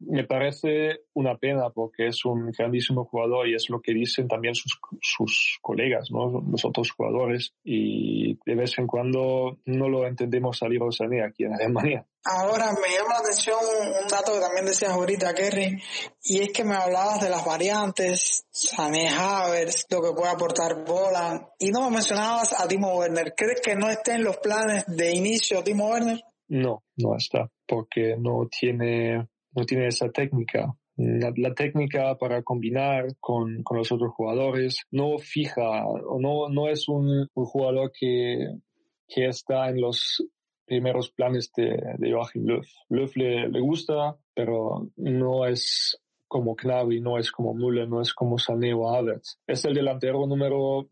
me 0.00 0.24
parece 0.24 1.02
una 1.14 1.36
pena 1.36 1.70
porque 1.70 2.08
es 2.08 2.24
un 2.24 2.50
grandísimo 2.50 3.04
jugador 3.04 3.48
y 3.48 3.54
es 3.54 3.68
lo 3.70 3.80
que 3.80 3.92
dicen 3.92 4.28
también 4.28 4.54
sus, 4.54 4.78
sus 5.00 5.58
colegas, 5.60 6.10
¿no? 6.10 6.42
los 6.50 6.64
otros 6.64 6.90
jugadores 6.90 7.54
y 7.62 8.38
de 8.44 8.54
vez 8.54 8.78
en 8.78 8.86
cuando 8.86 9.58
no 9.64 9.88
lo 9.88 10.06
entendemos 10.06 10.58
salir 10.58 10.80
a 10.82 10.90
Sané 10.90 11.24
aquí 11.24 11.44
en 11.44 11.54
Alemania. 11.54 12.06
Ahora 12.24 12.66
me 12.72 12.96
llama 12.96 13.14
la 13.14 13.18
atención 13.18 13.56
un 14.02 14.08
dato 14.08 14.32
que 14.34 14.40
también 14.40 14.66
decías 14.66 14.92
ahorita, 14.92 15.34
Kerry, 15.34 15.82
y 16.22 16.40
es 16.40 16.52
que 16.52 16.62
me 16.62 16.76
hablabas 16.76 17.20
de 17.20 17.28
las 17.28 17.44
variantes, 17.44 18.46
Sané 18.50 19.08
Havers, 19.08 19.86
lo 19.90 20.02
que 20.02 20.12
puede 20.12 20.30
aportar 20.30 20.84
Bolan, 20.84 21.48
y 21.58 21.70
no 21.70 21.82
me 21.82 21.96
mencionabas 21.96 22.52
a 22.60 22.68
Timo 22.68 22.96
Werner. 22.96 23.34
¿Crees 23.36 23.60
que 23.60 23.74
no 23.74 23.90
esté 23.90 24.12
en 24.12 24.24
los 24.24 24.36
planes 24.38 24.84
de 24.86 25.16
inicio 25.16 25.64
Timo 25.64 25.88
Werner? 25.88 26.22
No, 26.46 26.84
no 26.96 27.16
está, 27.16 27.50
porque 27.66 28.16
no 28.18 28.46
tiene 28.48 29.26
no 29.54 29.64
tiene 29.64 29.88
esa 29.88 30.10
técnica. 30.10 30.74
La, 30.96 31.54
técnica 31.54 32.16
para 32.18 32.42
combinar 32.42 33.16
con, 33.18 33.62
con, 33.62 33.78
los 33.78 33.90
otros 33.90 34.12
jugadores 34.14 34.82
no 34.90 35.18
fija 35.18 35.86
o 35.86 36.20
no, 36.20 36.48
no 36.50 36.68
es 36.68 36.88
un, 36.88 37.28
jugador 37.34 37.92
que, 37.98 38.46
que 39.08 39.26
está 39.26 39.70
en 39.70 39.80
los 39.80 40.22
primeros 40.66 41.10
planes 41.10 41.50
de, 41.56 41.76
de 41.98 42.12
Joachim 42.12 42.44
Löw. 42.44 42.60
Löw 42.90 43.08
le, 43.14 43.48
le, 43.48 43.60
gusta, 43.60 44.16
pero 44.34 44.90
no 44.96 45.46
es 45.46 45.98
como 46.28 46.54
Gnabry, 46.54 47.00
no 47.00 47.18
es 47.18 47.30
como 47.30 47.54
Müller, 47.54 47.88
no 47.88 48.00
es 48.00 48.14
como 48.14 48.38
Sané 48.38 48.72
o 48.74 48.88
Havertz. 48.88 49.38
Es 49.46 49.64
el 49.64 49.74
delantero 49.74 50.26
número, 50.26 50.88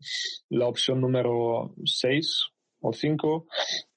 la 0.49 0.67
opción 0.67 1.01
número 1.01 1.73
6 1.83 2.47
o 2.81 2.93
5 2.93 3.45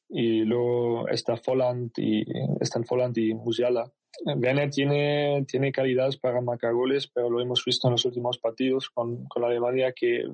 y 0.08 0.44
luego 0.44 1.08
está 1.08 1.36
Folland 1.36 1.90
y 1.96 2.24
están 2.60 2.84
Folland 2.84 3.16
y 3.18 3.34
Musiala 3.34 3.90
Werner 4.24 4.70
tiene, 4.70 5.44
tiene 5.46 5.72
calidades 5.72 6.16
para 6.16 6.40
marcar 6.40 6.72
goles, 6.72 7.06
pero 7.06 7.30
lo 7.30 7.40
hemos 7.40 7.64
visto 7.64 7.88
en 7.88 7.92
los 7.92 8.04
últimos 8.04 8.38
partidos 8.38 8.90
con, 8.90 9.24
con 9.26 9.42
la 9.42 9.48
Alemania 9.48 9.92
que 9.92 10.24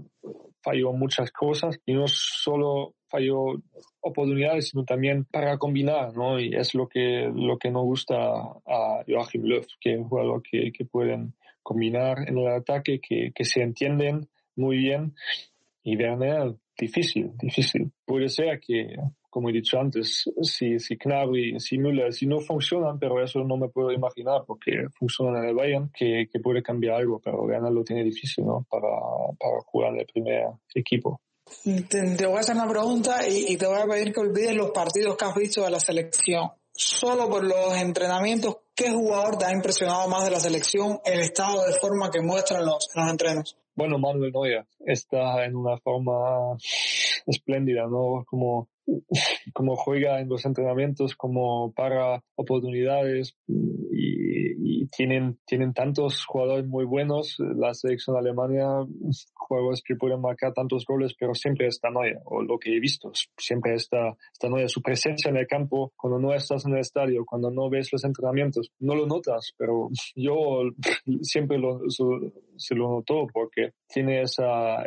falló 0.63 0.93
muchas 0.93 1.31
cosas 1.31 1.79
y 1.87 1.95
no 1.95 2.05
solo 2.07 2.95
falló 3.09 3.61
oportunidades, 4.01 4.69
sino 4.69 4.85
también 4.85 5.25
para 5.25 5.59
combinar, 5.59 6.17
¿no? 6.17 6.39
Y 6.39 6.55
es 6.55 6.75
lo 6.75 6.89
que, 6.89 7.31
lo 7.35 7.59
que 7.59 7.71
nos 7.71 7.85
gusta 7.85 8.17
a 8.17 9.05
Joachim 9.07 9.43
Löw, 9.43 9.63
que 9.81 9.95
es 9.95 9.99
un 9.99 10.09
jugador 10.09 10.43
que, 10.43 10.73
que 10.73 10.85
pueden 10.85 11.35
combinar 11.63 12.29
en 12.29 12.39
el 12.39 12.49
ataque, 12.49 13.01
que, 13.01 13.33
que 13.35 13.45
se 13.45 13.63
entienden 13.63 14.29
muy 14.57 14.77
bien. 14.79 15.15
Y 15.83 15.97
Werner, 15.97 16.55
difícil, 16.79 17.33
difícil. 17.39 17.91
Puede 18.05 18.29
ser 18.29 18.61
que 18.61 18.97
como 19.31 19.49
he 19.49 19.53
dicho 19.53 19.79
antes, 19.79 20.31
si, 20.43 20.79
si 20.79 20.97
Gnabry, 20.97 21.59
si 21.61 21.79
Müller, 21.79 22.13
si 22.13 22.27
no 22.27 22.41
funcionan, 22.41 22.99
pero 22.99 23.23
eso 23.23 23.43
no 23.45 23.57
me 23.57 23.69
puedo 23.69 23.93
imaginar 23.93 24.43
porque 24.47 24.89
funcionan 24.99 25.45
en 25.45 25.51
el 25.51 25.55
Bayern, 25.55 25.91
que, 25.95 26.29
que 26.31 26.41
puede 26.41 26.63
cambiar 26.63 26.97
algo, 26.97 27.21
pero 27.21 27.43
Werner 27.43 27.73
lo 27.73 27.85
tiene 27.85 28.05
difícil, 28.05 28.45
¿no? 28.45 28.67
Para, 28.69 28.89
para 29.39 29.61
jugar 29.65 29.95
en 29.95 30.01
el 30.01 30.07
primer 30.07 30.47
equipo. 30.75 31.21
Te, 31.65 32.27
voy 32.27 32.37
a 32.37 32.41
hacer 32.41 32.55
una 32.55 32.69
pregunta 32.69 33.27
y, 33.29 33.53
y, 33.53 33.57
te 33.57 33.67
voy 33.67 33.81
a 33.81 33.87
pedir 33.87 34.13
que 34.13 34.21
olvides 34.21 34.55
los 34.55 34.71
partidos 34.71 35.17
que 35.17 35.25
has 35.25 35.35
visto 35.35 35.65
de 35.65 35.71
la 35.71 35.81
selección. 35.81 36.51
Solo 36.73 37.29
por 37.29 37.45
los 37.45 37.77
entrenamientos, 37.77 38.59
¿qué 38.75 38.91
jugador 38.91 39.37
te 39.37 39.45
ha 39.45 39.53
impresionado 39.53 40.09
más 40.09 40.25
de 40.25 40.31
la 40.31 40.41
selección, 40.41 41.01
el 41.05 41.21
estado 41.21 41.67
de 41.67 41.79
forma 41.79 42.11
que 42.11 42.21
muestran 42.21 42.65
los, 42.65 42.89
los 42.95 43.11
entrenos? 43.11 43.57
Bueno, 43.75 43.99
Manuel 43.99 44.33
Neuer 44.33 44.67
está 44.81 45.45
en 45.45 45.57
una 45.57 45.79
forma 45.79 46.57
espléndida, 47.27 47.87
¿no? 47.87 48.25
Como 48.27 48.69
como 49.55 49.77
juega 49.77 50.21
en 50.21 50.29
los 50.29 50.45
entrenamientos, 50.45 51.17
como 51.17 51.73
para 51.73 52.23
oportunidades 52.37 53.37
y, 53.47 54.87
tienen, 54.93 55.39
tienen 55.47 55.73
tantos 55.73 56.25
jugadores 56.25 56.67
muy 56.67 56.85
buenos. 56.85 57.37
La 57.39 57.75
selección 57.75 58.15
de 58.15 58.21
Alemania, 58.21 58.67
jugadores 59.51 59.83
que 59.85 59.97
pueden 59.97 60.21
marcar 60.21 60.53
tantos 60.53 60.85
goles, 60.87 61.15
pero 61.19 61.35
siempre 61.35 61.67
está 61.67 61.91
Neuer, 61.91 62.21
o 62.25 62.43
lo 62.43 62.59
que 62.59 62.77
he 62.77 62.81
visto, 62.81 63.11
siempre 63.37 63.75
está, 63.75 64.17
está 64.33 64.49
Neuer. 64.49 64.71
Su 64.71 64.81
presencia 64.81 65.29
en 65.29 65.37
el 65.37 65.49
campo, 65.49 65.93
cuando 65.97 66.21
no 66.21 66.33
estás 66.33 66.65
en 66.67 66.75
el 66.75 66.81
estadio, 66.81 67.25
cuando 67.27 67.51
no 67.51 67.69
ves 67.69 67.89
los 67.93 68.05
entrenamientos, 68.05 68.71
no 68.79 68.95
lo 68.95 69.07
notas, 69.07 69.53
pero 69.59 69.89
yo 70.15 70.63
siempre 71.23 71.59
lo, 71.59 71.81
se 72.57 72.75
lo 72.77 72.89
notó 72.89 73.27
porque 73.33 73.73
tiene 73.89 74.23
esa, 74.23 74.85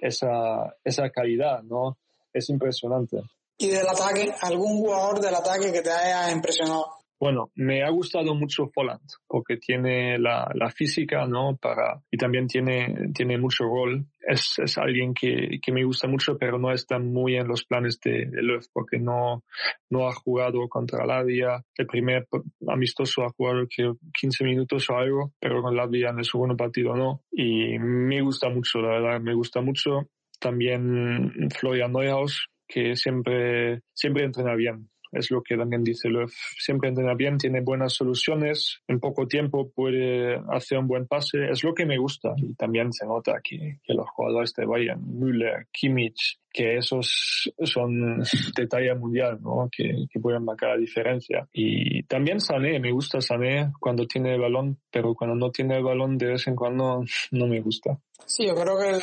esa, 0.00 0.74
esa 0.82 1.10
calidad, 1.10 1.62
¿no? 1.62 1.98
es 2.34 2.50
impresionante. 2.50 3.22
¿Y 3.56 3.68
del 3.68 3.86
ataque? 3.86 4.26
¿Algún 4.42 4.78
jugador 4.78 5.20
del 5.20 5.34
ataque 5.34 5.72
que 5.72 5.80
te 5.80 5.90
haya 5.90 6.32
impresionado? 6.32 7.03
Bueno, 7.24 7.50
me 7.54 7.82
ha 7.82 7.88
gustado 7.88 8.34
mucho 8.34 8.68
Folland 8.68 9.00
porque 9.26 9.56
tiene 9.56 10.18
la, 10.18 10.46
física, 10.76 11.26
¿no? 11.26 11.56
Para, 11.56 12.02
y 12.10 12.18
también 12.18 12.46
tiene, 12.48 13.12
tiene 13.14 13.38
mucho 13.38 13.66
gol. 13.66 14.04
Es, 14.20 14.58
alguien 14.76 15.14
que, 15.14 15.58
que, 15.62 15.72
me 15.72 15.84
gusta 15.84 16.06
mucho, 16.06 16.36
pero 16.36 16.58
no 16.58 16.70
está 16.70 16.98
muy 16.98 17.36
en 17.36 17.48
los 17.48 17.64
planes 17.64 17.98
de, 18.04 18.26
de 18.26 18.42
Löw 18.42 18.60
porque 18.74 18.98
no, 18.98 19.42
no 19.88 20.06
ha 20.06 20.12
jugado 20.12 20.68
contra 20.68 21.06
Latvia. 21.06 21.64
El 21.74 21.86
primer 21.86 22.28
amistoso 22.68 23.22
ha 23.22 23.30
jugado 23.30 23.66
que 23.74 23.90
15 24.20 24.44
minutos 24.44 24.90
o 24.90 24.98
algo, 24.98 25.32
pero 25.40 25.62
con 25.62 25.74
Latvia 25.74 26.10
en 26.10 26.18
el 26.18 26.26
segundo 26.26 26.58
partido 26.58 26.94
no. 26.94 27.22
Y 27.32 27.78
me 27.78 28.20
gusta 28.20 28.50
mucho, 28.50 28.80
la 28.80 29.00
verdad, 29.00 29.20
me 29.22 29.32
gusta 29.32 29.62
mucho 29.62 30.10
también 30.38 31.48
Florian 31.58 31.90
Neuhaus, 31.90 32.48
que 32.68 32.96
siempre, 32.96 33.80
siempre 33.94 34.24
entrena 34.24 34.54
bien. 34.56 34.90
Es 35.14 35.30
lo 35.30 35.42
que 35.42 35.56
también 35.56 35.84
dice 35.84 36.08
Löw. 36.08 36.28
Siempre 36.58 36.88
entrena 36.88 37.14
bien, 37.14 37.38
tiene 37.38 37.60
buenas 37.60 37.94
soluciones, 37.94 38.80
en 38.88 39.00
poco 39.00 39.26
tiempo 39.26 39.70
puede 39.70 40.40
hacer 40.50 40.78
un 40.78 40.88
buen 40.88 41.06
pase. 41.06 41.50
Es 41.50 41.62
lo 41.64 41.74
que 41.74 41.86
me 41.86 41.98
gusta. 41.98 42.34
Y 42.36 42.54
también 42.54 42.92
se 42.92 43.06
nota 43.06 43.40
que, 43.42 43.78
que 43.82 43.94
los 43.94 44.08
jugadores 44.10 44.52
de 44.54 44.66
Bayern, 44.66 45.02
Müller, 45.18 45.66
Kimmich, 45.72 46.38
que 46.54 46.78
esos 46.78 47.52
son 47.64 48.22
de 48.56 48.66
talla 48.68 48.94
mundial, 48.94 49.38
¿no? 49.42 49.68
Que, 49.70 50.06
que, 50.08 50.20
pueden 50.20 50.44
marcar 50.44 50.70
la 50.70 50.76
diferencia. 50.76 51.48
Y 51.52 52.04
también 52.04 52.40
Sané, 52.40 52.78
me 52.78 52.92
gusta 52.92 53.20
Sané 53.20 53.72
cuando 53.80 54.06
tiene 54.06 54.34
el 54.34 54.40
balón, 54.40 54.78
pero 54.90 55.14
cuando 55.14 55.34
no 55.34 55.50
tiene 55.50 55.76
el 55.76 55.82
balón 55.82 56.16
de 56.16 56.26
vez 56.26 56.46
en 56.46 56.54
cuando 56.54 57.02
no 57.32 57.46
me 57.48 57.60
gusta. 57.60 57.98
Sí, 58.26 58.46
yo 58.46 58.54
creo 58.54 58.78
que 58.78 58.98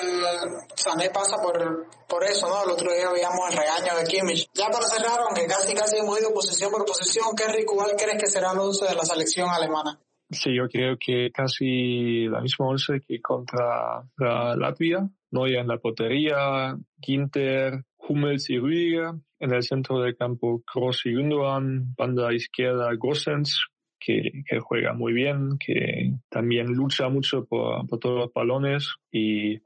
Sané 0.76 1.10
pasa 1.10 1.38
por, 1.42 1.88
por 2.08 2.24
eso, 2.24 2.48
¿no? 2.48 2.64
El 2.64 2.72
otro 2.72 2.92
día 2.92 3.12
veíamos 3.12 3.52
el 3.52 3.58
regaño 3.58 3.98
de 3.98 4.04
Kimmich. 4.06 4.48
Ya 4.54 4.68
para 4.70 4.88
cerrar, 4.88 5.20
aunque 5.20 5.46
casi 5.46 5.76
casi 5.76 6.01
hemos 6.02 6.20
ido 6.20 6.34
posición 6.34 6.72
por 6.72 6.86
posición, 6.86 7.28
¿qué 7.36 7.66
¿cuál 7.66 7.92
crees 7.98 8.22
que 8.22 8.28
será 8.28 8.52
el 8.52 8.60
11 8.60 8.86
de 8.86 8.96
la 8.96 9.06
selección 9.06 9.50
alemana? 9.50 10.00
Sí, 10.30 10.56
yo 10.56 10.70
creo 10.70 10.98
que 10.98 11.30
casi 11.32 12.28
la 12.28 12.40
misma 12.40 12.68
once 12.68 13.02
que 13.06 13.22
contra 13.22 14.04
la 14.18 14.56
Latvia. 14.56 15.10
Neuer 15.32 15.60
en 15.60 15.68
la 15.68 15.78
portería, 15.78 16.78
Ginter, 17.02 17.84
Hummels 17.98 18.50
y 18.50 18.58
Rüdiger. 18.58 19.14
En 19.40 19.54
el 19.54 19.64
centro 19.64 20.00
del 20.00 20.16
campo, 20.16 20.62
Kroos 20.66 21.06
y 21.06 21.16
Gundogan. 21.16 21.94
Banda 21.98 22.34
izquierda, 22.34 22.94
Gossens, 22.98 23.66
que, 24.00 24.44
que, 24.48 24.60
juega 24.60 24.94
muy 24.94 25.12
bien, 25.12 25.58
que 25.58 26.14
también 26.30 26.68
lucha 26.68 27.10
mucho 27.10 27.46
por, 27.46 27.86
por, 27.88 28.00
todos 28.00 28.20
los 28.20 28.34
balones. 28.34 28.96
Y 29.12 29.60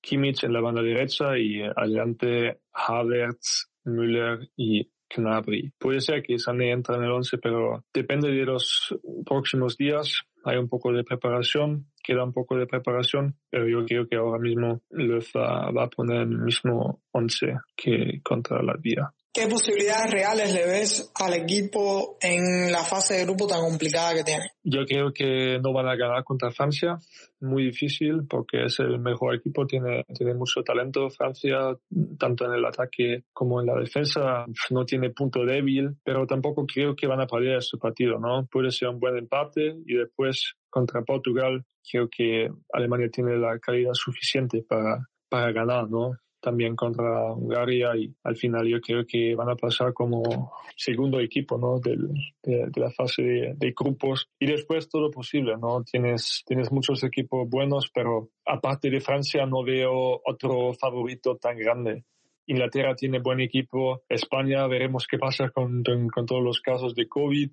Kimmich 0.00 0.44
en 0.44 0.54
la 0.54 0.60
banda 0.60 0.80
derecha 0.80 1.36
y 1.36 1.60
adelante 1.60 2.60
Havertz, 2.72 3.68
Müller 3.84 4.48
y 4.56 4.88
Gnabry. 5.14 5.72
Puede 5.78 6.00
ser 6.00 6.22
que 6.22 6.38
Sané 6.38 6.70
entre 6.72 6.96
en 6.96 7.04
el 7.04 7.10
11, 7.10 7.38
pero 7.38 7.84
depende 7.92 8.30
de 8.30 8.44
los 8.44 8.94
próximos 9.26 9.76
días. 9.76 10.22
hay 10.44 10.56
un 10.56 10.68
poco 10.68 10.92
de 10.92 11.04
preparación, 11.04 11.86
queda 12.02 12.24
un 12.24 12.32
poco 12.32 12.56
de 12.56 12.66
preparación, 12.66 13.36
pero 13.50 13.68
yo 13.68 13.84
creo 13.84 14.08
que 14.08 14.16
ahora 14.16 14.38
mismo 14.38 14.80
Löw 14.90 15.20
va, 15.36 15.70
va 15.70 15.84
a 15.84 15.90
poner 15.90 16.22
el 16.22 16.38
mismo 16.38 17.02
11 17.12 17.58
que 17.76 18.20
contra 18.22 18.62
la 18.62 18.74
Vía. 18.74 19.12
¿Qué 19.32 19.46
posibilidades 19.46 20.10
reales 20.10 20.52
le 20.52 20.66
ves 20.66 21.12
al 21.14 21.34
equipo 21.34 22.18
en 22.20 22.72
la 22.72 22.82
fase 22.82 23.14
de 23.14 23.24
grupo 23.24 23.46
tan 23.46 23.60
complicada 23.60 24.12
que 24.12 24.24
tiene? 24.24 24.42
Yo 24.64 24.84
creo 24.84 25.12
que 25.12 25.60
no 25.62 25.72
van 25.72 25.86
a 25.86 25.94
ganar 25.94 26.24
contra 26.24 26.50
Francia, 26.50 26.98
muy 27.38 27.66
difícil 27.66 28.26
porque 28.28 28.64
es 28.64 28.80
el 28.80 28.98
mejor 28.98 29.36
equipo, 29.36 29.68
tiene, 29.68 30.04
tiene 30.12 30.34
mucho 30.34 30.64
talento. 30.64 31.08
Francia, 31.10 31.76
tanto 32.18 32.44
en 32.44 32.54
el 32.54 32.64
ataque 32.64 33.22
como 33.32 33.60
en 33.60 33.68
la 33.68 33.78
defensa, 33.78 34.46
no 34.70 34.84
tiene 34.84 35.10
punto 35.10 35.44
débil, 35.44 35.96
pero 36.02 36.26
tampoco 36.26 36.66
creo 36.66 36.96
que 36.96 37.06
van 37.06 37.20
a 37.20 37.28
perder 37.28 37.58
este 37.58 37.78
partido, 37.78 38.18
¿no? 38.18 38.48
Puede 38.50 38.72
ser 38.72 38.88
un 38.88 38.98
buen 38.98 39.16
empate 39.16 39.76
y 39.86 39.94
después 39.94 40.54
contra 40.68 41.02
Portugal 41.02 41.64
creo 41.88 42.08
que 42.10 42.48
Alemania 42.72 43.08
tiene 43.12 43.36
la 43.36 43.60
calidad 43.60 43.94
suficiente 43.94 44.64
para, 44.68 45.06
para 45.28 45.52
ganar, 45.52 45.88
¿no? 45.88 46.16
También 46.40 46.76
contra 46.76 47.32
Hungría 47.32 47.96
y 47.96 48.14
al 48.24 48.36
final 48.36 48.66
yo 48.66 48.80
creo 48.80 49.04
que 49.06 49.34
van 49.34 49.50
a 49.50 49.56
pasar 49.56 49.92
como 49.92 50.52
segundo 50.76 51.20
equipo 51.20 51.58
¿no? 51.58 51.78
Del, 51.78 52.08
de, 52.42 52.80
la 52.80 52.90
fase 52.90 53.22
de, 53.56 53.74
grupos 53.78 54.28
y 54.38 54.46
después 54.46 54.88
todo 54.88 55.10
posible, 55.10 55.56
¿no? 55.60 55.82
Tienes, 55.84 56.42
tienes 56.46 56.72
muchos 56.72 57.04
equipos 57.04 57.48
buenos, 57.48 57.90
pero 57.92 58.30
aparte 58.46 58.90
de 58.90 59.00
Francia 59.00 59.46
no 59.46 59.62
veo 59.62 60.20
otro 60.24 60.72
favorito 60.74 61.36
tan 61.36 61.58
grande. 61.58 62.04
Inglaterra 62.46 62.96
tiene 62.96 63.20
buen 63.20 63.40
equipo, 63.40 64.02
España 64.08 64.66
veremos 64.66 65.06
qué 65.06 65.18
pasa 65.18 65.50
con, 65.50 65.84
con, 66.12 66.26
todos 66.26 66.42
los 66.42 66.60
casos 66.60 66.96
de 66.96 67.06
COVID, 67.06 67.48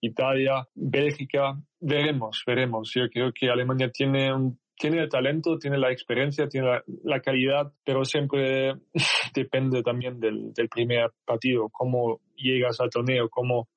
Italia, 0.00 0.66
Bélgica, 0.74 1.56
veremos, 1.78 2.42
veremos. 2.44 2.90
Yo 2.92 3.08
creo 3.08 3.32
que 3.32 3.48
Alemania 3.48 3.90
tiene 3.92 4.34
un 4.34 4.58
tiene 4.80 5.02
el 5.02 5.08
talento, 5.10 5.58
tiene 5.58 5.76
la 5.78 5.92
experiencia, 5.92 6.48
tiene 6.48 6.80
la, 7.04 7.20
calidad, 7.20 7.70
pero 7.84 8.04
siempre 8.04 8.74
depende 9.34 9.82
también 9.82 10.18
del, 10.18 10.52
primer 10.70 11.10
partido, 11.24 11.68
cómo 11.70 12.20
llegas 12.34 12.80
al 12.80 12.88
torneo, 12.88 13.28
cómo, 13.28 13.68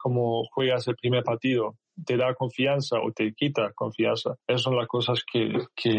juegas 0.51 0.87
el 0.87 0.95
primer 0.95 1.23
partido. 1.23 1.75
¿Te 2.05 2.17
da 2.17 2.33
confianza 2.33 2.97
o 2.99 3.11
te 3.11 3.33
quita 3.33 3.71
confianza? 3.75 4.35
Esas 4.47 4.63
son 4.63 4.77
las 4.77 4.87
cosas 4.87 5.23
que, 5.31 5.51
que 5.75 5.89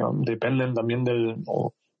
um, 0.00 0.22
dependen 0.22 0.72
también 0.72 1.02
del, 1.02 1.36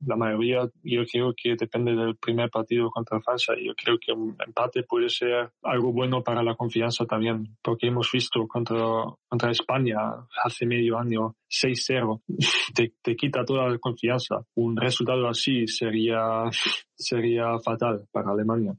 la 0.06 0.16
mayoría 0.16 0.68
yo 0.82 1.02
creo 1.10 1.34
que 1.36 1.54
depende 1.56 1.92
del 1.92 2.16
primer 2.16 2.50
partido 2.50 2.90
contra 2.90 3.20
Francia. 3.20 3.54
Yo 3.62 3.72
creo 3.74 3.98
que 3.98 4.12
un 4.12 4.36
empate 4.44 4.82
puede 4.82 5.08
ser 5.08 5.50
algo 5.62 5.92
bueno 5.92 6.22
para 6.22 6.42
la 6.42 6.54
confianza 6.54 7.04
también, 7.04 7.56
porque 7.62 7.88
hemos 7.88 8.10
visto 8.12 8.46
contra, 8.48 8.84
contra 9.28 9.50
España 9.50 9.98
hace 10.44 10.66
medio 10.66 10.98
año 10.98 11.36
6-0, 11.48 12.22
te, 12.74 12.94
te 13.02 13.16
quita 13.16 13.44
toda 13.44 13.68
la 13.68 13.78
confianza. 13.78 14.36
Un 14.54 14.76
resultado 14.76 15.28
así 15.28 15.66
sería, 15.66 16.44
sería 16.94 17.58
fatal 17.64 18.06
para 18.10 18.32
Alemania. 18.32 18.74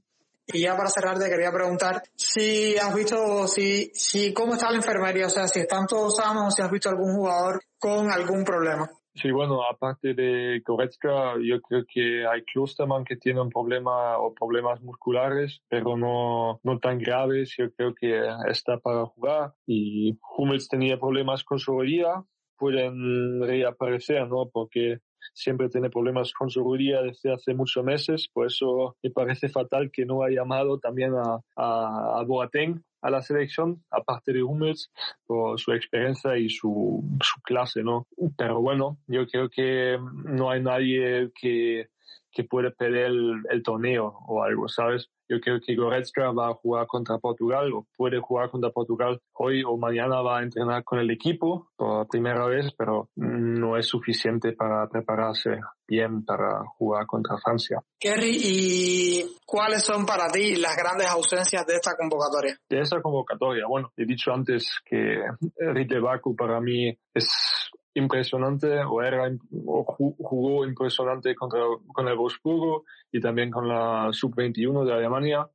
Y 0.45 0.62
ya 0.62 0.75
para 0.75 0.89
cerrar 0.89 1.17
te 1.17 1.29
quería 1.29 1.51
preguntar 1.51 2.03
si 2.15 2.75
has 2.77 2.93
visto, 2.93 3.47
si, 3.47 3.91
si 3.93 4.33
cómo 4.33 4.53
está 4.53 4.69
la 4.69 4.77
enfermería, 4.77 5.27
o 5.27 5.29
sea, 5.29 5.47
si 5.47 5.62
están 5.62 5.88
todos 5.88 6.17
sanos, 6.17 6.53
si 6.53 6.62
has 6.62 6.69
visto 6.69 6.89
algún 6.89 7.15
jugador 7.15 7.62
con 7.79 8.12
algún 8.12 8.43
problema. 8.43 8.89
Sí, 9.15 9.30
bueno, 9.30 9.62
aparte 9.63 10.15
de 10.15 10.60
Goretzka, 10.65 11.36
yo 11.39 11.62
creo 11.62 11.86
que 11.88 12.26
hay 12.26 12.43
Klosterman 12.45 13.06
que 13.06 13.15
tiene 13.15 13.41
un 13.41 13.49
problema 13.49 14.17
o 14.17 14.34
problemas 14.34 14.82
musculares, 14.82 15.62
pero 15.69 15.95
no, 15.95 16.60
no 16.63 16.80
tan 16.80 16.97
graves. 16.97 17.54
Yo 17.56 17.71
creo 17.73 17.93
que 17.93 18.23
está 18.49 18.80
para 18.80 19.06
jugar. 19.06 19.54
Y 19.67 20.17
Hummels 20.36 20.67
tenía 20.67 20.99
problemas 20.99 21.43
con 21.43 21.60
su 21.60 21.73
rodilla, 21.73 22.23
pueden 22.58 23.41
reaparecer, 23.41 24.28
¿no? 24.28 24.49
Porque 24.52 24.97
siempre 25.33 25.69
tiene 25.69 25.89
problemas 25.89 26.33
con 26.33 26.49
su 26.49 26.63
rodilla 26.63 27.01
desde 27.01 27.33
hace 27.33 27.53
muchos 27.53 27.83
meses, 27.83 28.27
por 28.33 28.47
eso 28.47 28.95
me 29.01 29.12
parece 29.12 29.49
fatal 29.49 29.91
que 29.91 30.05
no 30.05 30.23
haya 30.23 30.41
llamado 30.41 30.79
también 30.79 31.13
a, 31.15 31.39
a, 31.55 32.19
a 32.19 32.23
Boateng 32.23 32.83
a 33.03 33.09
la 33.09 33.21
selección, 33.21 33.83
aparte 33.91 34.31
de 34.31 34.43
Hummels, 34.43 34.89
por 35.25 35.59
su 35.59 35.73
experiencia 35.73 36.38
y 36.38 36.49
su, 36.49 37.03
su 37.21 37.41
clase, 37.41 37.83
¿no? 37.83 38.07
Pero 38.38 38.62
bueno, 38.62 38.97
yo 39.07 39.27
creo 39.27 39.49
que 39.49 39.99
no 40.23 40.49
hay 40.49 40.62
nadie 40.62 41.29
que, 41.39 41.89
que 42.34 42.43
puede 42.43 42.72
perder 42.72 43.12
el, 43.50 43.63
torneo 43.63 44.19
o 44.28 44.43
algo, 44.43 44.67
¿sabes? 44.67 45.10
Yo 45.30 45.39
creo 45.39 45.60
que 45.65 45.76
Goretzka 45.76 46.32
va 46.32 46.50
a 46.50 46.54
jugar 46.54 46.86
contra 46.88 47.17
Portugal 47.17 47.72
o 47.74 47.88
puede 47.96 48.19
jugar 48.19 48.50
contra 48.50 48.72
Portugal 48.72 49.22
hoy 49.34 49.63
o 49.63 49.78
mañana 49.78 50.22
va 50.22 50.39
a 50.39 50.43
entrenar 50.43 50.84
con 50.84 51.00
el 51.00 51.10
equipo 51.12 51.69
por 51.78 52.08
primera 52.08 52.46
vez, 52.46 52.74
pero 52.78 53.10
no 53.15 53.78
es 53.78 53.88
suficiente 53.88 54.52
para 54.54 54.88
prepararse 54.89 55.60
bien 55.88 56.26
para 56.26 56.63
jugar 56.78 57.06
contra 57.06 57.38
Francia. 57.38 57.82
Kerry, 58.00 58.38
¿y 58.41 59.26
cuáles 59.46 59.84
son 59.84 60.06
para 60.06 60.28
ti 60.28 60.56
las 60.56 60.76
grandes 60.76 61.08
ausencias 61.08 61.65
de 61.65 61.76
esta 61.76 61.96
convocatoria? 61.96 62.58
De 62.69 62.80
esta 62.80 63.02
convocatoria, 63.02 63.65
bueno, 63.67 63.91
he 63.96 64.06
dicho 64.06 64.32
antes 64.32 64.80
que 64.84 65.22
Rite 65.58 66.00
Baku 66.00 66.36
para 66.36 66.60
mí 66.60 66.89
es 67.13 67.72
impresionante 67.95 68.84
o 68.84 69.01
era 69.01 69.32
o 69.65 69.84
jugó 69.84 70.65
impresionante 70.65 71.36
contra 71.36 71.60
con 71.88 72.08
el 72.08 72.17
Wolfsburgo 72.17 72.86
y 73.12 73.19
también 73.19 73.51
con 73.51 73.67
la 73.67 74.10
sub-21 74.12 74.86
de 74.86 74.93
Alemania. 74.93 75.47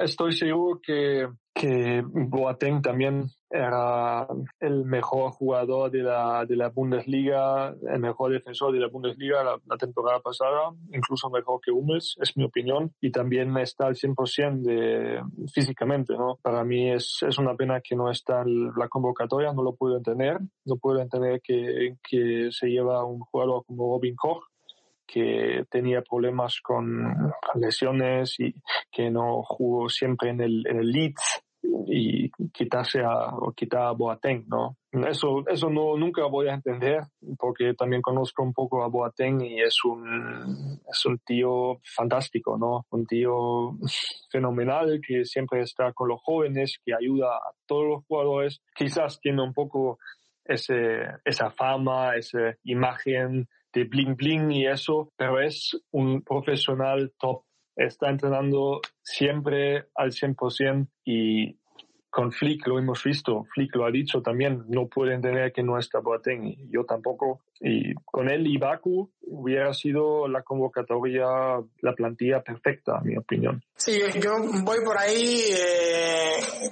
Estoy 0.00 0.32
seguro 0.32 0.80
que 0.80 1.26
que 1.52 2.02
Boateng 2.04 2.80
también 2.80 3.26
era 3.50 4.28
el 4.60 4.84
mejor 4.84 5.32
jugador 5.32 5.90
de 5.90 6.02
la, 6.02 6.46
de 6.46 6.54
la 6.56 6.68
Bundesliga, 6.68 7.74
el 7.92 8.00
mejor 8.00 8.32
defensor 8.32 8.72
de 8.72 8.78
la 8.78 8.86
Bundesliga 8.86 9.42
la, 9.42 9.76
temporada 9.76 10.20
pasada, 10.20 10.70
incluso 10.92 11.28
mejor 11.30 11.60
que 11.60 11.72
Hummels, 11.72 12.16
es 12.20 12.36
mi 12.36 12.44
opinión, 12.44 12.94
y 13.00 13.10
también 13.10 13.56
está 13.58 13.86
al 13.86 13.96
100% 13.96 14.62
de, 14.62 15.22
físicamente, 15.52 16.14
¿no? 16.14 16.38
Para 16.42 16.64
mí 16.64 16.92
es, 16.92 17.18
es 17.26 17.38
una 17.38 17.56
pena 17.56 17.80
que 17.80 17.96
no 17.96 18.10
está 18.10 18.44
la 18.44 18.88
convocatoria, 18.88 19.52
no 19.52 19.62
lo 19.62 19.74
puedo 19.74 19.96
entender, 19.96 20.38
no 20.64 20.76
puedo 20.76 21.00
entender 21.00 21.40
que, 21.42 21.96
que 22.08 22.48
se 22.52 22.68
lleva 22.68 23.04
un 23.04 23.20
jugador 23.20 23.64
como 23.66 23.96
Robin 23.96 24.14
Koch, 24.14 24.44
que 25.06 25.64
tenía 25.68 26.02
problemas 26.02 26.60
con 26.62 27.32
lesiones 27.56 28.38
y 28.38 28.54
que 28.92 29.10
no 29.10 29.42
jugó 29.42 29.88
siempre 29.88 30.30
en 30.30 30.40
el, 30.40 30.64
en 30.68 30.78
el 30.78 30.92
Leeds 30.92 31.42
y 31.62 32.30
quitarse 32.52 33.00
a, 33.00 33.28
o 33.36 33.52
quitar 33.52 33.82
a 33.82 33.92
Boateng, 33.92 34.46
¿no? 34.48 34.76
Eso, 34.92 35.44
eso 35.46 35.70
no, 35.70 35.96
nunca 35.96 36.26
voy 36.26 36.48
a 36.48 36.54
entender 36.54 37.04
porque 37.38 37.74
también 37.74 38.02
conozco 38.02 38.42
un 38.42 38.52
poco 38.52 38.82
a 38.82 38.88
Boateng 38.88 39.40
y 39.40 39.60
es 39.60 39.84
un, 39.84 40.80
es 40.90 41.06
un 41.06 41.18
tío 41.18 41.80
fantástico, 41.84 42.56
¿no? 42.58 42.86
Un 42.90 43.06
tío 43.06 43.76
fenomenal 44.30 45.00
que 45.06 45.24
siempre 45.24 45.62
está 45.62 45.92
con 45.92 46.08
los 46.08 46.20
jóvenes, 46.22 46.78
que 46.84 46.94
ayuda 46.94 47.36
a 47.36 47.52
todos 47.66 47.86
los 47.86 48.04
jugadores. 48.06 48.60
Quizás 48.74 49.20
tiene 49.20 49.42
un 49.42 49.52
poco 49.52 49.98
ese, 50.44 51.02
esa 51.24 51.50
fama, 51.50 52.16
esa 52.16 52.54
imagen 52.64 53.48
de 53.72 53.84
bling 53.84 54.16
bling 54.16 54.50
y 54.50 54.66
eso, 54.66 55.12
pero 55.16 55.40
es 55.40 55.80
un 55.92 56.22
profesional 56.22 57.12
top. 57.18 57.42
Está 57.76 58.10
entrenando 58.10 58.80
siempre 59.02 59.88
al 59.94 60.12
100% 60.12 60.88
y 61.04 61.56
con 62.10 62.32
Flick 62.32 62.66
lo 62.66 62.78
hemos 62.78 63.04
visto, 63.04 63.44
Flick 63.54 63.74
lo 63.76 63.86
ha 63.86 63.90
dicho 63.90 64.20
también, 64.20 64.64
no 64.68 64.88
puede 64.88 65.14
entender 65.14 65.52
que 65.52 65.62
no 65.62 65.78
está 65.78 66.00
Boateng, 66.00 66.68
yo 66.70 66.84
tampoco. 66.84 67.40
Y 67.62 67.92
con 68.06 68.30
él 68.30 68.46
y 68.46 68.56
Baku 68.56 69.10
hubiera 69.22 69.74
sido 69.74 70.26
la 70.26 70.42
convocatoria, 70.42 71.26
la 71.82 71.92
plantilla 71.92 72.42
perfecta, 72.42 72.98
en 73.02 73.08
mi 73.08 73.16
opinión. 73.18 73.62
Sí, 73.76 74.00
yo 74.18 74.36
voy 74.64 74.78
por 74.82 74.96
ahí, 74.96 75.42
eh, 75.52 76.70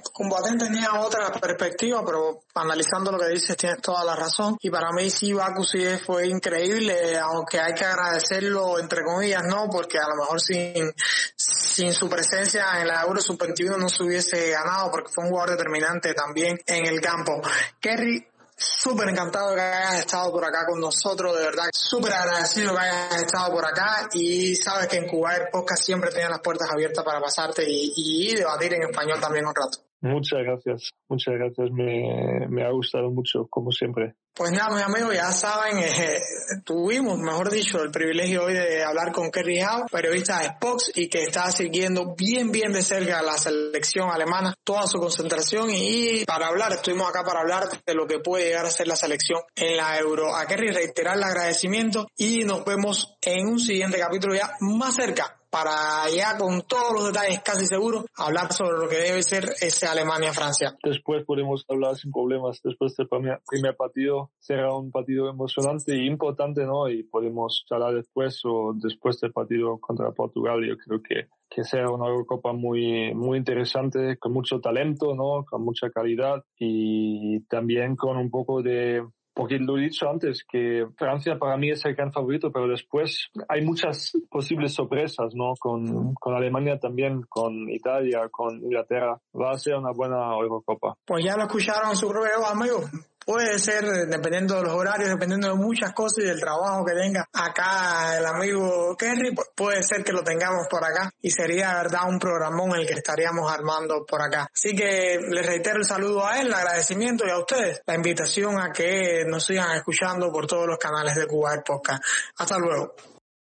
tenía 0.57 0.99
otra 0.99 1.31
perspectiva, 1.39 2.03
pero 2.03 2.41
analizando 2.55 3.11
lo 3.11 3.19
que 3.19 3.29
dices 3.29 3.55
tienes 3.55 3.81
toda 3.81 4.03
la 4.03 4.15
razón. 4.15 4.57
Y 4.61 4.71
para 4.71 4.91
mí 4.91 5.09
sí, 5.11 5.31
Baku 5.31 5.63
sí 5.63 5.79
fue 6.03 6.27
increíble, 6.27 7.17
aunque 7.17 7.59
hay 7.59 7.73
que 7.73 7.85
agradecerlo 7.85 8.79
entre 8.79 9.03
comillas, 9.03 9.43
¿no? 9.45 9.67
Porque 9.71 9.99
a 9.99 10.09
lo 10.09 10.15
mejor 10.15 10.41
sin, 10.41 10.91
sin 11.35 11.93
su 11.93 12.09
presencia 12.09 12.81
en 12.81 12.87
la 12.87 13.03
Euro 13.03 13.21
Sub-21 13.21 13.77
no 13.77 13.89
se 13.89 14.03
hubiese 14.03 14.49
ganado, 14.49 14.89
porque 14.89 15.11
fue 15.13 15.23
un 15.23 15.29
jugador 15.29 15.51
determinante 15.51 16.13
también 16.13 16.57
en 16.65 16.85
el 16.85 16.99
campo. 16.99 17.41
Kerry, 17.79 18.25
súper 18.59 19.09
encantado 19.09 19.55
que 19.55 19.61
hayas 19.61 19.99
estado 19.99 20.31
por 20.31 20.45
acá 20.45 20.65
con 20.65 20.79
nosotros, 20.79 21.37
de 21.37 21.45
verdad, 21.45 21.69
súper 21.73 22.13
agradecido 22.13 22.73
que 22.73 22.79
hayas 22.79 23.21
estado 23.23 23.51
por 23.53 23.65
acá 23.65 24.07
y 24.13 24.55
sabes 24.55 24.87
que 24.87 24.97
en 24.97 25.07
Cuba 25.07 25.31
Podcast 25.51 25.83
siempre 25.83 26.11
tiene 26.11 26.29
las 26.29 26.39
puertas 26.39 26.69
abiertas 26.69 27.03
para 27.03 27.21
pasarte 27.21 27.63
y, 27.67 27.93
y 27.95 28.35
debatir 28.35 28.73
en 28.73 28.83
español 28.83 29.19
también 29.19 29.45
un 29.45 29.55
rato. 29.55 29.88
Muchas 30.01 30.39
gracias, 30.43 30.91
muchas 31.09 31.33
gracias. 31.33 31.71
Me, 31.71 32.63
ha 32.63 32.71
gustado 32.71 33.11
mucho, 33.11 33.47
como 33.49 33.69
siempre. 33.71 34.15
Pues 34.33 34.51
nada, 34.51 34.73
mis 34.73 34.83
amigos, 34.83 35.13
ya 35.13 35.31
saben, 35.31 35.79
eh, 35.79 36.19
tuvimos, 36.63 37.17
mejor 37.17 37.51
dicho, 37.51 37.83
el 37.83 37.91
privilegio 37.91 38.45
hoy 38.45 38.53
de 38.53 38.81
hablar 38.81 39.11
con 39.11 39.29
Kerry 39.29 39.61
Howe, 39.61 39.87
periodista 39.91 40.39
de 40.39 40.45
Spox 40.51 40.93
y 40.95 41.09
que 41.09 41.23
está 41.23 41.51
siguiendo 41.51 42.15
bien, 42.15 42.49
bien 42.49 42.71
de 42.71 42.81
cerca 42.81 43.21
la 43.21 43.37
selección 43.37 44.09
alemana, 44.09 44.53
toda 44.63 44.87
su 44.87 44.99
concentración 44.99 45.69
y 45.69 46.23
para 46.25 46.47
hablar, 46.47 46.71
estuvimos 46.71 47.09
acá 47.09 47.23
para 47.25 47.41
hablar 47.41 47.67
de 47.85 47.93
lo 47.93 48.07
que 48.07 48.19
puede 48.19 48.45
llegar 48.45 48.65
a 48.65 48.71
ser 48.71 48.87
la 48.87 48.95
selección 48.95 49.41
en 49.53 49.75
la 49.75 49.99
Euro. 49.99 50.33
A 50.33 50.45
Kerry 50.45 50.71
reiterar 50.71 51.17
el 51.17 51.23
agradecimiento 51.23 52.07
y 52.15 52.45
nos 52.45 52.63
vemos 52.63 53.17
en 53.21 53.47
un 53.47 53.59
siguiente 53.59 53.99
capítulo 53.99 54.33
ya 54.33 54.51
más 54.61 54.95
cerca 54.95 55.38
para 55.49 56.09
ya 56.15 56.37
con 56.37 56.61
todos 56.61 56.93
los 56.93 57.07
detalles 57.07 57.41
casi 57.41 57.65
seguros 57.65 58.05
hablar 58.17 58.51
sobre 58.53 58.77
lo 58.77 58.89
que 58.89 58.97
debe 58.97 59.23
ser 59.23 59.45
ese 59.61 59.87
Alemania-Francia. 59.87 60.77
Después 60.83 61.25
podemos 61.25 61.65
hablar 61.67 61.95
sin 61.95 62.11
problemas. 62.11 62.61
Después 62.63 62.95
del 62.95 63.07
primer, 63.07 63.75
partido 63.75 64.31
será 64.39 64.73
un 64.73 64.91
partido 64.91 65.29
emocionante 65.29 65.95
y 65.95 66.07
importante, 66.07 66.65
¿no? 66.65 66.89
Y 66.89 67.03
podemos 67.03 67.65
hablar 67.69 67.95
después 67.95 68.41
o 68.45 68.73
después 68.75 69.19
del 69.19 69.31
partido 69.31 69.79
contra 69.79 70.11
Portugal. 70.11 70.65
Yo 70.65 70.77
creo 70.77 71.01
que 71.01 71.27
que 71.49 71.63
será 71.63 71.89
una 71.89 72.07
Eurocopa 72.07 72.53
muy, 72.53 73.13
muy 73.15 73.39
interesante, 73.39 74.17
con 74.17 74.33
mucho 74.33 74.61
talento, 74.61 75.15
¿no? 75.15 75.45
Con 75.49 75.63
mucha 75.63 75.89
calidad 75.89 76.43
y 76.59 77.39
también 77.45 77.95
con 77.95 78.17
un 78.17 78.29
poco 78.29 78.61
de, 78.61 79.03
porque 79.39 79.57
lo 79.57 79.77
he 79.77 79.83
dicho 79.83 80.09
antes, 80.09 80.43
que 80.43 80.85
Francia 80.97 81.39
para 81.39 81.55
mí 81.55 81.69
es 81.69 81.85
el 81.85 81.95
gran 81.95 82.11
favorito, 82.11 82.51
pero 82.51 82.67
después 82.67 83.29
hay 83.47 83.61
muchas 83.61 84.11
posibles 84.29 84.73
sorpresas, 84.73 85.33
¿no? 85.33 85.53
Con, 85.57 86.13
con 86.15 86.35
Alemania 86.35 86.77
también, 86.77 87.21
con 87.29 87.69
Italia, 87.69 88.27
con 88.29 88.61
Inglaterra. 88.61 89.17
Va 89.33 89.51
a 89.51 89.57
ser 89.57 89.77
una 89.77 89.91
buena 89.91 90.33
Eurocopa. 90.33 90.97
Pues 91.05 91.23
ya 91.23 91.37
lo 91.37 91.43
escucharon 91.43 91.95
su 91.95 92.09
prueba, 92.09 92.51
amigo 92.51 92.81
puede 93.29 93.59
ser, 93.59 93.85
dependiendo 94.07 94.55
de 94.55 94.63
los 94.63 94.73
horarios, 94.73 95.07
dependiendo 95.07 95.49
de 95.49 95.53
muchas 95.53 95.93
cosas 95.93 96.23
y 96.23 96.27
del 96.27 96.39
trabajo 96.39 96.83
que 96.83 96.95
tenga 96.95 97.29
acá 97.31 98.17
el 98.17 98.25
amigo 98.25 98.97
Kerry, 98.97 99.35
puede 99.53 99.83
ser 99.83 100.03
que 100.03 100.11
lo 100.11 100.23
tengamos 100.23 100.65
por 100.67 100.83
acá 100.83 101.11
y 101.21 101.29
sería, 101.29 101.75
verdad, 101.75 102.09
un 102.09 102.17
programón 102.17 102.75
el 102.75 102.87
que 102.87 102.93
estaríamos 102.93 103.51
armando 103.51 104.03
por 104.03 104.19
acá. 104.19 104.49
Así 104.51 104.75
que 104.75 105.19
les 105.29 105.45
reitero 105.45 105.77
el 105.77 105.85
saludo 105.85 106.25
a 106.25 106.41
él, 106.41 106.47
el 106.47 106.53
agradecimiento 106.55 107.23
y 107.27 107.29
a 107.29 107.37
ustedes 107.37 107.83
la 107.85 107.93
invitación 107.93 108.59
a 108.59 108.71
que 108.71 109.23
nos 109.27 109.45
sigan 109.45 109.77
escuchando 109.77 110.31
por 110.31 110.47
todos 110.47 110.65
los 110.65 110.79
canales 110.79 111.13
de 111.13 111.27
Cuba 111.27 111.61
Podcast. 111.63 112.03
Hasta 112.35 112.57
luego. 112.57 112.95